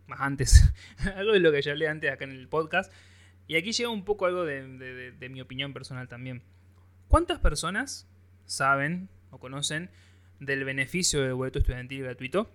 más 0.07 0.19
antes. 0.19 0.73
algo 1.15 1.33
de 1.33 1.39
lo 1.39 1.51
que 1.51 1.61
ya 1.61 1.71
hablé 1.71 1.87
antes 1.87 2.11
acá 2.11 2.23
en 2.23 2.31
el 2.31 2.47
podcast. 2.47 2.91
Y 3.47 3.55
aquí 3.55 3.71
llega 3.71 3.89
un 3.89 4.05
poco 4.05 4.25
algo 4.25 4.45
de, 4.45 5.11
de 5.11 5.29
mi 5.29 5.41
opinión 5.41 5.73
personal 5.73 6.07
también. 6.07 6.41
¿Cuántas 7.07 7.39
personas 7.39 8.07
saben 8.45 9.09
o 9.31 9.39
conocen 9.39 9.89
del 10.39 10.65
beneficio 10.65 11.21
del 11.21 11.35
boleto 11.35 11.59
estudiantil 11.59 12.03
gratuito. 12.03 12.49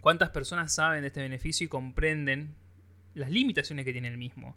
¿Cuántas 0.00 0.30
personas 0.30 0.72
saben 0.72 1.02
de 1.02 1.08
este 1.08 1.20
beneficio 1.20 1.64
y 1.64 1.68
comprenden 1.68 2.54
las 3.14 3.30
limitaciones 3.30 3.84
que 3.84 3.92
tiene 3.92 4.08
el 4.08 4.16
mismo? 4.16 4.56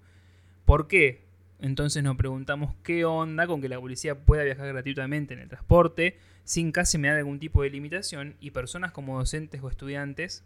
¿Por 0.63 0.87
qué? 0.87 1.25
Entonces 1.59 2.03
nos 2.03 2.17
preguntamos 2.17 2.75
qué 2.83 3.05
onda 3.05 3.47
con 3.47 3.61
que 3.61 3.69
la 3.69 3.79
policía 3.79 4.25
pueda 4.25 4.43
viajar 4.43 4.67
gratuitamente 4.67 5.33
en 5.33 5.39
el 5.41 5.49
transporte 5.49 6.17
sin 6.43 6.71
casi 6.71 6.97
me 6.97 7.07
dar 7.07 7.17
algún 7.17 7.39
tipo 7.39 7.63
de 7.63 7.69
limitación 7.69 8.35
y 8.39 8.51
personas 8.51 8.91
como 8.91 9.17
docentes 9.17 9.61
o 9.63 9.69
estudiantes 9.69 10.43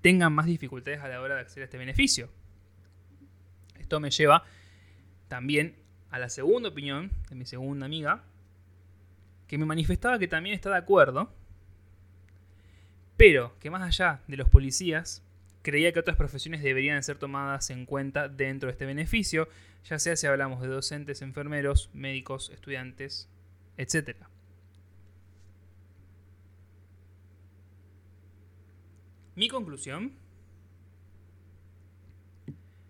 tengan 0.00 0.32
más 0.32 0.46
dificultades 0.46 1.00
a 1.00 1.08
la 1.08 1.20
hora 1.20 1.34
de 1.34 1.40
acceder 1.40 1.62
a 1.62 1.64
este 1.64 1.78
beneficio. 1.78 2.28
Esto 3.76 3.98
me 3.98 4.10
lleva 4.10 4.44
también 5.26 5.74
a 6.10 6.20
la 6.20 6.28
segunda 6.28 6.68
opinión 6.68 7.10
de 7.28 7.34
mi 7.34 7.44
segunda 7.44 7.86
amiga, 7.86 8.22
que 9.48 9.58
me 9.58 9.64
manifestaba 9.64 10.18
que 10.18 10.28
también 10.28 10.54
está 10.54 10.70
de 10.70 10.76
acuerdo, 10.76 11.32
pero 13.16 13.58
que 13.58 13.70
más 13.70 13.82
allá 13.82 14.20
de 14.28 14.36
los 14.36 14.48
policías, 14.48 15.24
creía 15.66 15.92
que 15.92 15.98
otras 15.98 16.16
profesiones 16.16 16.62
deberían 16.62 17.02
ser 17.02 17.18
tomadas 17.18 17.70
en 17.70 17.86
cuenta 17.86 18.28
dentro 18.28 18.68
de 18.68 18.70
este 18.70 18.86
beneficio, 18.86 19.48
ya 19.84 19.98
sea 19.98 20.14
si 20.14 20.28
hablamos 20.28 20.62
de 20.62 20.68
docentes, 20.68 21.22
enfermeros, 21.22 21.90
médicos, 21.92 22.50
estudiantes, 22.50 23.28
etc. 23.76 24.16
Mi 29.34 29.48
conclusión 29.48 30.12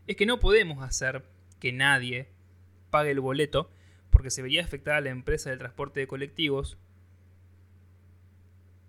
es 0.06 0.16
que 0.16 0.26
no 0.26 0.38
podemos 0.38 0.84
hacer 0.84 1.24
que 1.58 1.72
nadie 1.72 2.28
pague 2.90 3.12
el 3.12 3.20
boleto 3.20 3.70
porque 4.10 4.28
se 4.30 4.42
vería 4.42 4.62
afectada 4.62 5.00
la 5.00 5.08
empresa 5.08 5.48
del 5.48 5.60
transporte 5.60 6.00
de 6.00 6.06
colectivos. 6.06 6.76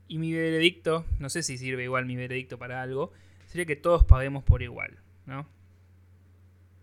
Y 0.10 0.18
mi 0.18 0.34
veredicto, 0.34 1.06
no 1.20 1.30
sé 1.30 1.42
si 1.42 1.58
sirve 1.58 1.86
igual 1.86 2.06
mi 2.06 2.18
veredicto 2.18 2.60
para 2.60 2.82
algo, 2.82 3.14
sería 3.48 3.66
que 3.66 3.76
todos 3.76 4.04
paguemos 4.04 4.44
por 4.44 4.62
igual, 4.62 4.98
¿no? 5.26 5.48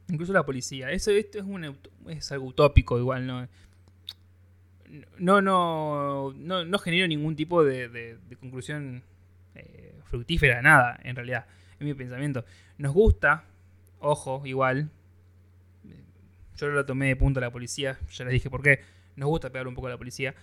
Incluso 0.09 0.33
la 0.33 0.45
policía. 0.45 0.91
Eso 0.91 1.11
esto 1.13 1.39
es, 1.39 1.45
un, 1.45 1.65
algo 1.65 2.47
utópico 2.47 2.99
igual, 2.99 3.27
¿no? 3.27 3.49
No, 5.19 5.41
no, 5.41 6.33
no, 6.37 6.65
no 6.65 6.79
genero 6.79 7.07
ningún 7.09 7.37
tipo 7.37 7.65
de, 7.65 8.19
conclusión 8.41 9.03
eh, 9.55 9.95
fructífera, 10.05 10.63
nada, 10.63 10.99
en 11.03 11.17
realidad, 11.17 11.47
en 11.81 11.87
mi 11.87 11.95
pensamiento. 11.95 12.45
Nos 12.79 12.93
gusta, 12.93 13.45
ojo, 13.99 14.43
igual, 14.45 14.91
yo 16.57 16.69
lo 16.69 16.87
tomé 16.87 17.09
de 17.09 17.17
punto 17.17 17.41
a 17.41 17.43
la 17.43 17.51
policía, 17.51 17.99
ya 18.11 18.25
les 18.25 18.35
dije 18.35 18.51
por 18.51 18.63
qué. 18.63 18.81
Nos 19.17 19.29
gusta 19.29 19.51
pegar 19.51 19.67
un 19.67 19.75
poco 19.75 19.89
a 19.89 19.91
la 19.91 19.99
policía. 19.99 20.35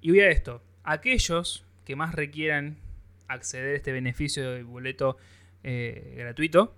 Y 0.00 0.10
voy 0.10 0.20
esto. 0.20 0.62
Aquellos 0.84 1.64
que 1.84 1.96
más 1.96 2.14
requieran 2.14 2.76
acceder 3.28 3.74
a 3.74 3.76
este 3.76 3.92
beneficio 3.92 4.50
de 4.50 4.62
boleto 4.62 5.16
eh, 5.62 6.14
gratuito, 6.16 6.74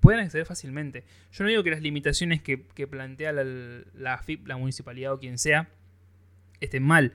pueden 0.00 0.20
acceder 0.20 0.46
fácilmente. 0.46 1.04
Yo 1.32 1.44
no 1.44 1.50
digo 1.50 1.62
que 1.62 1.70
las 1.70 1.82
limitaciones 1.82 2.42
que, 2.42 2.58
plantea 2.86 3.32
la, 3.32 3.44
la 3.44 4.24
la 4.44 4.56
municipalidad 4.56 5.12
o 5.12 5.18
quien 5.18 5.38
sea, 5.38 5.68
estén 6.60 6.82
mal. 6.82 7.12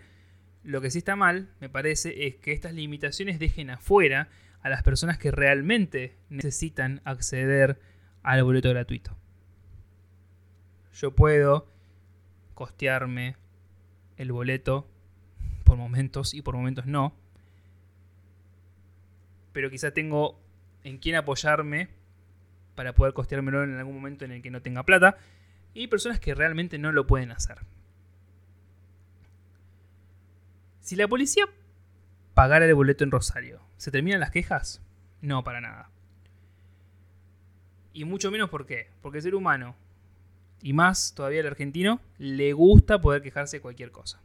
Lo 0.63 0.82
que 0.82 0.91
sí 0.91 1.00
está 1.00 1.15
mal, 1.15 1.50
me 1.60 1.69
parece, 1.69 2.28
es 2.28 2.36
que 2.36 2.52
estas 2.52 2.74
limitaciones 2.74 3.39
dejen 3.39 3.69
afuera 3.69 4.30
a 4.62 4.69
las 4.69 4.84
personas 4.84 5.17
que 5.17 5.32
realmente 5.32 6.15
necesitan 6.30 7.02
acceder 7.04 7.80
al 8.22 8.43
boleto 8.43 8.69
gratuito 8.69 9.17
yo 10.93 11.12
puedo 11.15 11.67
costearme 12.54 13.36
el 14.17 14.32
boleto 14.32 14.88
por 15.63 15.78
momentos 15.78 16.34
y 16.34 16.41
por 16.41 16.56
momentos 16.56 16.86
no. 16.86 17.13
Pero 19.54 19.70
quizá 19.70 19.92
tengo 19.92 20.39
en 20.84 20.98
quién 20.98 21.16
apoyarme 21.16 21.89
para 22.76 22.94
poder 22.94 23.13
costeármelo 23.13 23.63
en 23.63 23.78
algún 23.78 23.96
momento 23.96 24.26
en 24.26 24.32
el 24.32 24.42
que 24.42 24.52
no 24.52 24.62
tenga 24.62 24.84
plata. 24.84 25.18
Y 25.74 25.88
personas 25.88 26.20
que 26.20 26.36
realmente 26.36 26.78
no 26.78 26.92
lo 26.92 27.08
pueden 27.08 27.32
hacer. 27.32 27.60
Si 30.82 30.96
la 30.96 31.08
policía 31.08 31.46
pagara 32.34 32.66
el 32.66 32.76
boleto 32.76 33.04
en 33.04 33.12
Rosario, 33.12 33.62
¿se 33.78 33.89
terminan 33.89 34.20
las 34.20 34.32
quejas? 34.32 34.82
No, 35.22 35.44
para 35.44 35.62
nada. 35.62 35.89
Y 37.94 38.06
mucho 38.06 38.32
menos 38.32 38.50
por 38.50 38.66
qué. 38.66 38.89
Porque 39.02 39.20
el 39.20 39.24
ser 39.24 39.36
humano, 39.36 39.76
y 40.62 40.74
más 40.74 41.13
todavía 41.16 41.39
el 41.39 41.48
argentino, 41.48 42.02
le 42.18 42.54
gusta 42.54 43.00
poder 43.00 43.22
quejarse 43.22 43.58
de 43.58 43.62
cualquier 43.62 43.92
cosa. 43.92 44.20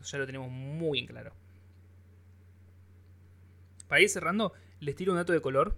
Eso 0.00 0.12
ya 0.12 0.18
lo 0.18 0.26
tenemos 0.26 0.50
muy 0.50 0.98
en 0.98 1.06
claro. 1.06 1.32
Para 3.88 4.00
ir 4.00 4.08
cerrando, 4.08 4.52
les 4.80 4.96
tiro 4.96 5.12
un 5.12 5.18
dato 5.18 5.32
de 5.32 5.40
color. 5.40 5.76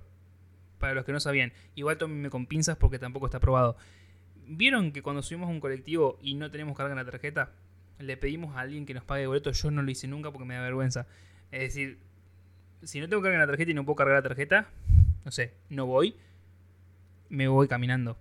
Para 0.79 0.95
los 0.95 1.05
que 1.05 1.13
no 1.13 1.21
sabían. 1.21 1.53
Igual 1.77 1.97
tómenme 1.97 2.29
con 2.29 2.47
pinzas 2.47 2.77
porque 2.77 2.99
tampoco 2.99 3.27
está 3.27 3.39
probado. 3.39 3.77
¿Vieron 4.49 4.91
que 4.91 5.03
cuando 5.03 5.23
subimos 5.23 5.49
un 5.49 5.61
colectivo 5.61 6.19
y 6.21 6.35
no 6.35 6.51
tenemos 6.51 6.77
carga 6.77 6.93
en 6.93 6.99
la 6.99 7.05
tarjeta? 7.05 7.53
Le 8.01 8.17
pedimos 8.17 8.57
a 8.57 8.61
alguien 8.61 8.85
que 8.85 8.95
nos 8.95 9.05
pague 9.05 9.27
boleto. 9.29 9.53
Yo 9.53 9.71
no 9.71 9.83
lo 9.83 9.91
hice 9.91 10.09
nunca 10.09 10.33
porque 10.33 10.45
me 10.45 10.55
da 10.55 10.63
vergüenza. 10.63 11.07
Es 11.53 11.61
decir, 11.61 11.99
si 12.83 12.99
no 12.99 13.09
tengo 13.09 13.23
carga 13.23 13.37
en 13.37 13.41
la 13.43 13.47
tarjeta 13.47 13.71
y 13.71 13.75
no 13.75 13.85
puedo 13.85 13.97
cargar 13.97 14.17
la 14.17 14.29
tarjeta, 14.29 14.67
no 15.25 15.31
sé, 15.31 15.55
no 15.69 15.87
voy, 15.87 16.17
me 17.29 17.47
voy 17.47 17.69
caminando. 17.69 18.17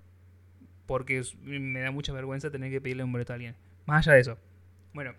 Porque 0.86 1.24
me 1.42 1.80
da 1.80 1.90
mucha 1.90 2.14
vergüenza 2.14 2.52
tener 2.52 2.70
que 2.70 2.82
pedirle 2.82 3.04
un 3.04 3.12
boleto 3.12 3.34
a 3.34 3.36
alguien. 3.36 3.56
Más 3.86 4.06
allá 4.06 4.16
de 4.16 4.22
eso. 4.22 4.38
Bueno, 4.94 5.14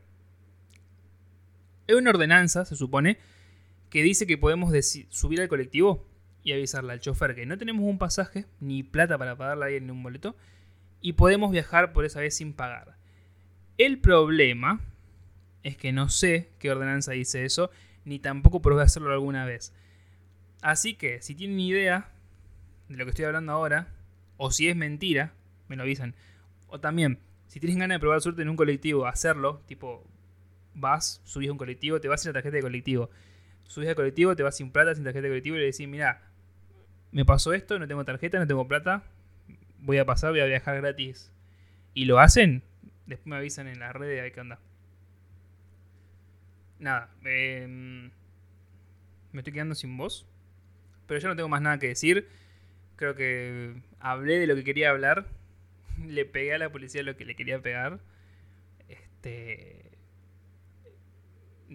hay 1.89 1.95
una 1.95 2.11
ordenanza, 2.11 2.65
se 2.65 2.77
supone, 2.77 3.19
que 3.93 4.03
dice 4.03 4.27
que 4.27 4.39
podemos 4.39 4.73
subir 5.11 5.43
al 5.43 5.49
colectivo 5.49 6.09
y 6.43 6.55
avisarle 6.55 6.95
al 6.95 7.01
chofer 7.01 7.35
que 7.35 7.45
no 7.45 7.59
tenemos 7.59 7.85
un 7.85 7.99
pasaje 7.99 8.47
ni 8.59 8.83
plata 8.83 9.19
para 9.19 9.37
pagarle 9.37 9.65
a 9.65 9.67
alguien 9.67 9.91
un 9.91 10.03
boleto 10.03 10.35
y 11.03 11.13
podemos 11.13 11.53
viajar 11.53 11.93
por 11.93 12.07
esa 12.07 12.21
vez 12.21 12.35
sin 12.35 12.55
pagar. 12.55 12.97
El 13.77 13.99
problema 13.99 14.81
es 15.63 15.77
que 15.77 15.93
no 15.93 16.09
sé 16.09 16.49
qué 16.59 16.71
ordenanza 16.71 17.13
dice 17.13 17.45
eso 17.45 17.71
ni 18.07 18.19
tampoco 18.19 18.63
probé 18.63 18.83
hacerlo 18.83 19.13
alguna 19.13 19.45
vez. 19.45 19.75
Así 20.63 20.95
que, 20.95 21.21
si 21.21 21.35
tienen 21.35 21.61
idea 21.61 22.13
de 22.89 22.97
lo 22.97 23.05
que 23.05 23.11
estoy 23.11 23.27
hablando 23.27 23.53
ahora, 23.53 23.93
o 24.39 24.51
si 24.51 24.69
es 24.69 24.75
mentira, 24.75 25.35
me 25.69 25.77
lo 25.77 25.83
avisan. 25.83 26.15
O 26.69 26.81
también, 26.81 27.19
si 27.47 27.61
tienes 27.61 27.77
ganas 27.77 27.97
de 27.97 28.01
probar 28.01 28.23
suerte 28.23 28.41
en 28.41 28.49
un 28.49 28.57
colectivo, 28.57 29.05
hacerlo, 29.05 29.61
tipo, 29.67 30.03
vas, 30.73 31.21
subís 31.25 31.51
a 31.51 31.53
un 31.53 31.59
colectivo, 31.59 32.01
te 32.01 32.09
vas 32.09 32.23
sin 32.23 32.31
la 32.31 32.35
tarjeta 32.35 32.57
de 32.57 32.63
colectivo. 32.63 33.11
Subís 33.73 33.89
al 33.89 33.95
colectivo, 33.95 34.37
te 34.37 34.43
vas 34.43 34.57
sin 34.57 34.71
plata, 34.71 34.95
sin 34.95 35.05
tarjeta 35.05 35.23
de 35.23 35.31
colectivo 35.31 35.57
y 35.57 35.61
le 35.61 35.67
decís, 35.67 35.89
mira, 35.89 36.21
me 37.11 37.25
pasó 37.25 37.53
esto, 37.55 37.79
no 37.79 37.89
tengo 37.89 38.05
tarjeta, 38.05 38.39
no 38.39 38.47
tengo 38.47 38.69
plata, 38.69 39.03
voy 39.79 39.99
a 39.99 40.05
pasar, 40.05 40.31
voy 40.31 40.41
a 40.41 40.47
viajar 40.47 40.77
gratis. 40.81 41.33
Y 41.95 42.05
lo 42.05 42.21
hacen, 42.21 42.63
después 43.07 43.27
me 43.27 43.37
avisan 43.37 43.69
en 43.69 43.81
las 43.81 43.95
redes 43.95 44.23
de 44.23 44.33
qué 44.33 44.41
onda 44.41 44.59
nada, 46.83 47.09
em, 47.25 48.11
me 49.33 49.41
estoy 49.41 49.53
quedando 49.53 49.75
sin 49.75 49.97
voz. 49.97 50.27
Pero 51.07 51.21
ya 51.21 51.29
no 51.29 51.37
tengo 51.37 51.49
más 51.49 51.63
nada 51.63 51.79
que 51.79 51.89
decir. 51.89 52.29
Creo 52.97 53.15
que 53.15 53.75
hablé 54.01 54.39
de 54.39 54.47
lo 54.47 54.55
que 54.55 54.65
quería 54.65 54.91
hablar. 54.91 55.27
Le 56.07 56.25
pegué 56.25 56.55
a 56.55 56.59
la 56.59 56.71
policía 56.71 57.03
lo 57.03 57.17
que 57.17 57.25
le 57.25 57.35
quería 57.35 57.61
pegar. 57.61 58.01
Este. 58.89 59.92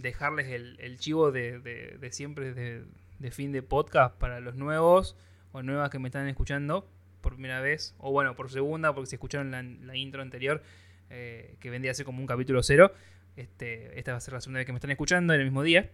Dejarles 0.01 0.47
el, 0.47 0.99
chivo 0.99 1.31
de, 1.31 1.97
siempre 2.12 2.53
de, 2.53 3.31
fin 3.31 3.51
de 3.51 3.63
podcast 3.63 4.15
para 4.15 4.39
los 4.39 4.55
nuevos 4.55 5.17
o 5.51 5.63
nuevas 5.63 5.89
que 5.89 5.97
me 5.97 6.07
están 6.07 6.27
escuchando 6.27 6.88
por 7.21 7.33
primera 7.33 7.62
vez. 7.62 7.95
O 7.97 8.12
bueno, 8.12 8.36
por 8.36 8.51
segunda, 8.51 8.93
porque 8.93 9.10
si 9.10 9.15
escucharon 9.15 9.51
la, 9.51 9.95
intro 9.95 10.21
anterior, 10.21 10.62
eh, 11.10 11.55
que 11.60 11.69
vendría 11.69 11.91
a 11.91 11.95
ser 11.95 12.05
como 12.05 12.19
un 12.21 12.27
capítulo 12.27 12.62
cero. 12.62 12.93
Este, 13.36 13.97
esta 13.97 14.12
va 14.12 14.17
a 14.17 14.21
ser 14.21 14.33
la 14.33 14.41
segunda 14.41 14.60
vez 14.60 14.65
que 14.65 14.71
me 14.71 14.77
están 14.77 14.91
escuchando 14.91 15.33
en 15.33 15.39
el 15.39 15.47
mismo 15.47 15.63
día. 15.63 15.89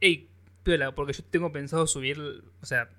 Ey, 0.00 0.28
piola, 0.62 0.94
porque 0.94 1.12
yo 1.12 1.24
tengo 1.24 1.52
pensado 1.52 1.86
subir, 1.86 2.18
o 2.60 2.66
sea, 2.66 2.90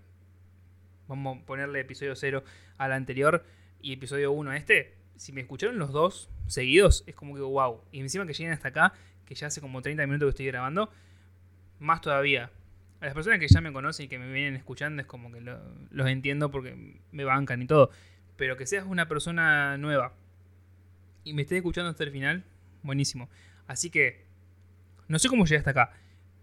vamos 1.08 1.38
a 1.38 1.45
ponerle 1.45 1.80
episodio 1.80 2.15
0 2.15 2.43
al 2.78 2.93
anterior 2.93 3.43
y 3.82 3.93
episodio 3.93 4.32
1 4.32 4.52
a 4.52 4.58
este. 4.58 4.95
Si 5.15 5.32
me 5.34 5.41
escucharon 5.41 5.78
los 5.78 5.91
dos 5.91 6.30
seguidos, 6.47 7.04
es 7.06 7.15
como 7.15 7.36
que 7.36 7.41
wow. 7.41 7.82
Y 7.91 8.00
encima 8.00 8.26
que 8.26 8.34
lleguen 8.34 8.54
hasta 8.54 8.69
acá, 8.69 8.93
que 9.26 9.36
ya 9.36 9.48
hace 9.48 9.62
como 9.62 9.82
30 9.82 10.06
minutos 10.08 10.28
que 10.28 10.30
estoy 10.30 10.46
grabando, 10.48 10.92
más 11.80 12.02
todavía. 12.02 12.52
A 13.00 13.06
las 13.06 13.14
personas 13.14 13.40
que 13.40 13.48
ya 13.48 13.62
me 13.62 13.74
conocen 13.74 14.06
y 14.06 14.10
que 14.10 14.20
me 14.20 14.32
vienen 14.32 14.56
escuchando 14.56 15.02
es 15.02 15.08
como 15.08 15.32
que 15.32 15.42
los 15.42 16.08
entiendo 16.08 16.52
porque 16.52 17.02
me 17.12 17.24
bancan 17.24 17.62
y 17.62 17.66
todo. 17.66 17.90
Pero 18.38 18.58
que 18.58 18.68
seas 18.68 18.86
una 18.86 19.08
persona 19.08 19.78
nueva 19.78 20.14
y 21.24 21.34
me 21.34 21.44
estés 21.44 21.58
escuchando 21.58 21.90
hasta 21.90 22.04
el 22.04 22.12
final, 22.12 22.44
buenísimo. 22.84 23.30
Así 23.68 23.90
que, 23.90 24.26
no 25.08 25.20
sé 25.20 25.30
cómo 25.30 25.46
llegué 25.46 25.58
hasta 25.58 25.72
acá, 25.72 25.94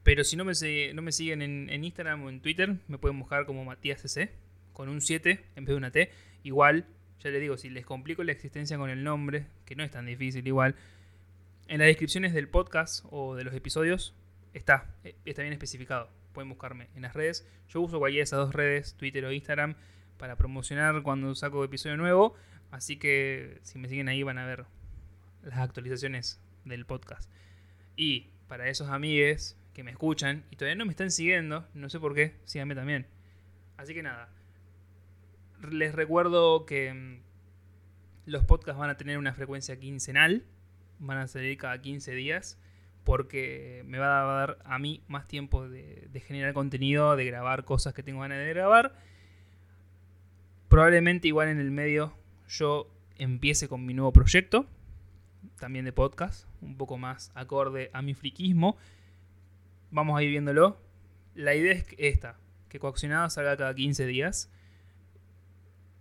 pero 0.02 0.24
si 0.24 0.36
no 0.36 0.44
me, 0.44 0.52
no 0.94 1.02
me 1.02 1.12
siguen 1.12 1.42
en, 1.42 1.84
Instagram 1.84 2.24
o 2.24 2.30
en 2.30 2.40
Twitter, 2.40 2.76
me 2.88 2.98
pueden 2.98 3.18
buscar 3.18 3.44
como 3.46 3.64
Matías 3.64 4.00
CC, 4.00 4.30
con 4.72 4.88
un 4.88 5.00
7 5.00 5.44
en 5.56 5.64
vez 5.64 5.72
de 5.72 5.76
una 5.76 5.90
T. 5.90 6.10
Igual, 6.44 6.86
ya 7.20 7.30
les 7.30 7.40
digo, 7.40 7.56
si 7.56 7.68
les 7.68 7.84
complico 7.84 8.24
la 8.24 8.32
existencia 8.32 8.78
con 8.78 8.90
el 8.90 9.02
nombre, 9.04 9.46
que 9.66 9.76
no 9.76 9.84
es 9.84 9.90
tan 9.90 10.06
difícil 10.06 10.46
igual, 10.46 10.76
en 11.68 11.78
las 11.78 11.86
descripciones 11.86 12.32
del 12.32 12.48
podcast 12.48 13.04
o 13.10 13.36
de 13.36 13.44
los 13.44 13.54
episodios 13.54 14.14
está, 14.54 14.94
eh, 15.04 15.14
está 15.24 15.42
bien 15.42 15.52
especificado. 15.52 16.10
Pueden 16.32 16.48
buscarme 16.48 16.88
en 16.94 17.02
las 17.02 17.14
redes. 17.14 17.46
Yo 17.68 17.82
uso 17.82 17.98
cualquiera 17.98 18.20
de 18.20 18.24
esas 18.24 18.38
dos 18.38 18.54
redes, 18.54 18.94
Twitter 18.94 19.24
o 19.24 19.32
Instagram, 19.32 19.74
para 20.16 20.36
promocionar 20.36 21.02
cuando 21.02 21.34
saco 21.34 21.62
episodio 21.64 21.96
nuevo. 21.96 22.34
Así 22.70 22.96
que 22.96 23.58
si 23.62 23.78
me 23.78 23.88
siguen 23.88 24.08
ahí 24.08 24.22
van 24.22 24.38
a 24.38 24.46
ver 24.46 24.64
las 25.42 25.58
actualizaciones 25.58 26.40
del 26.64 26.86
podcast. 26.86 27.30
Y 27.96 28.30
para 28.48 28.68
esos 28.68 28.88
amigues 28.88 29.56
que 29.74 29.84
me 29.84 29.90
escuchan 29.90 30.44
y 30.50 30.56
todavía 30.56 30.76
no 30.76 30.86
me 30.86 30.90
están 30.90 31.10
siguiendo, 31.10 31.66
no 31.74 31.88
sé 31.90 32.00
por 32.00 32.14
qué, 32.14 32.34
síganme 32.44 32.74
también. 32.74 33.06
Así 33.76 33.94
que 33.94 34.02
nada, 34.02 34.28
les 35.70 35.94
recuerdo 35.94 36.66
que 36.66 36.92
mm, 36.92 37.20
los 38.26 38.44
podcasts 38.44 38.78
van 38.78 38.90
a 38.90 38.96
tener 38.96 39.18
una 39.18 39.34
frecuencia 39.34 39.78
quincenal, 39.78 40.44
van 40.98 41.18
a 41.18 41.28
salir 41.28 41.56
cada 41.58 41.80
15 41.80 42.12
días, 42.12 42.58
porque 43.04 43.82
me 43.86 43.98
va 43.98 44.20
a 44.20 44.38
dar 44.38 44.58
a 44.64 44.78
mí 44.78 45.02
más 45.08 45.26
tiempo 45.26 45.68
de, 45.68 46.10
generar 46.26 46.52
contenido, 46.52 47.16
de 47.16 47.24
grabar 47.24 47.64
cosas 47.64 47.94
que 47.94 48.02
tengo 48.02 48.20
ganas 48.20 48.38
de 48.38 48.48
grabar. 48.48 48.94
Probablemente 50.68 51.28
igual 51.28 51.48
en 51.48 51.60
el 51.60 51.70
medio 51.70 52.12
yo 52.48 52.90
empiece 53.16 53.68
con 53.68 53.86
mi 53.86 53.94
nuevo 53.94 54.12
proyecto, 54.12 54.66
también 55.58 55.84
de 55.84 55.92
podcast, 55.92 56.46
un 56.60 56.76
poco 56.76 56.98
más 56.98 57.32
acorde 57.34 57.90
a 57.92 58.02
mi 58.02 58.14
friquismo. 58.14 58.76
Vamos 59.90 60.18
a 60.18 60.22
ir 60.22 60.30
viéndolo. 60.30 60.78
La 61.34 61.54
idea 61.54 61.72
es 61.72 61.86
esta, 61.96 62.36
que 62.68 62.78
Coaccionado 62.78 63.30
salga 63.30 63.56
cada 63.56 63.74
15 63.74 64.06
días 64.06 64.50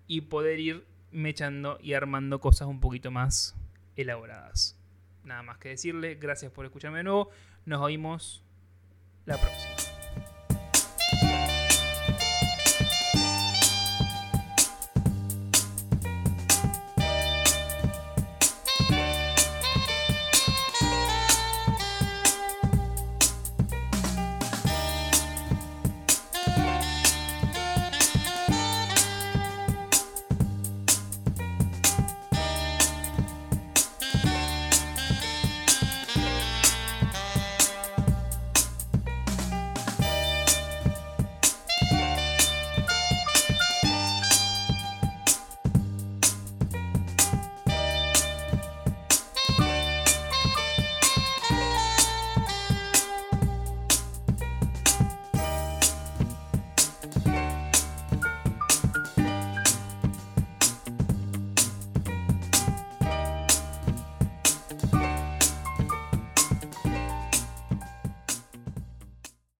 y 0.07 0.21
poder 0.21 0.59
ir 0.59 0.85
mechando 1.11 1.77
y 1.81 1.93
armando 1.93 2.39
cosas 2.39 2.67
un 2.67 2.79
poquito 2.79 3.11
más 3.11 3.55
elaboradas. 3.95 4.76
Nada 5.27 5.43
más 5.43 5.57
que 5.57 5.69
decirle, 5.69 6.15
gracias 6.15 6.51
por 6.51 6.65
escucharme 6.65 6.99
de 6.99 7.03
nuevo, 7.03 7.29
nos 7.65 7.81
oímos 7.81 8.45
la 9.25 9.37
próxima. 9.37 9.76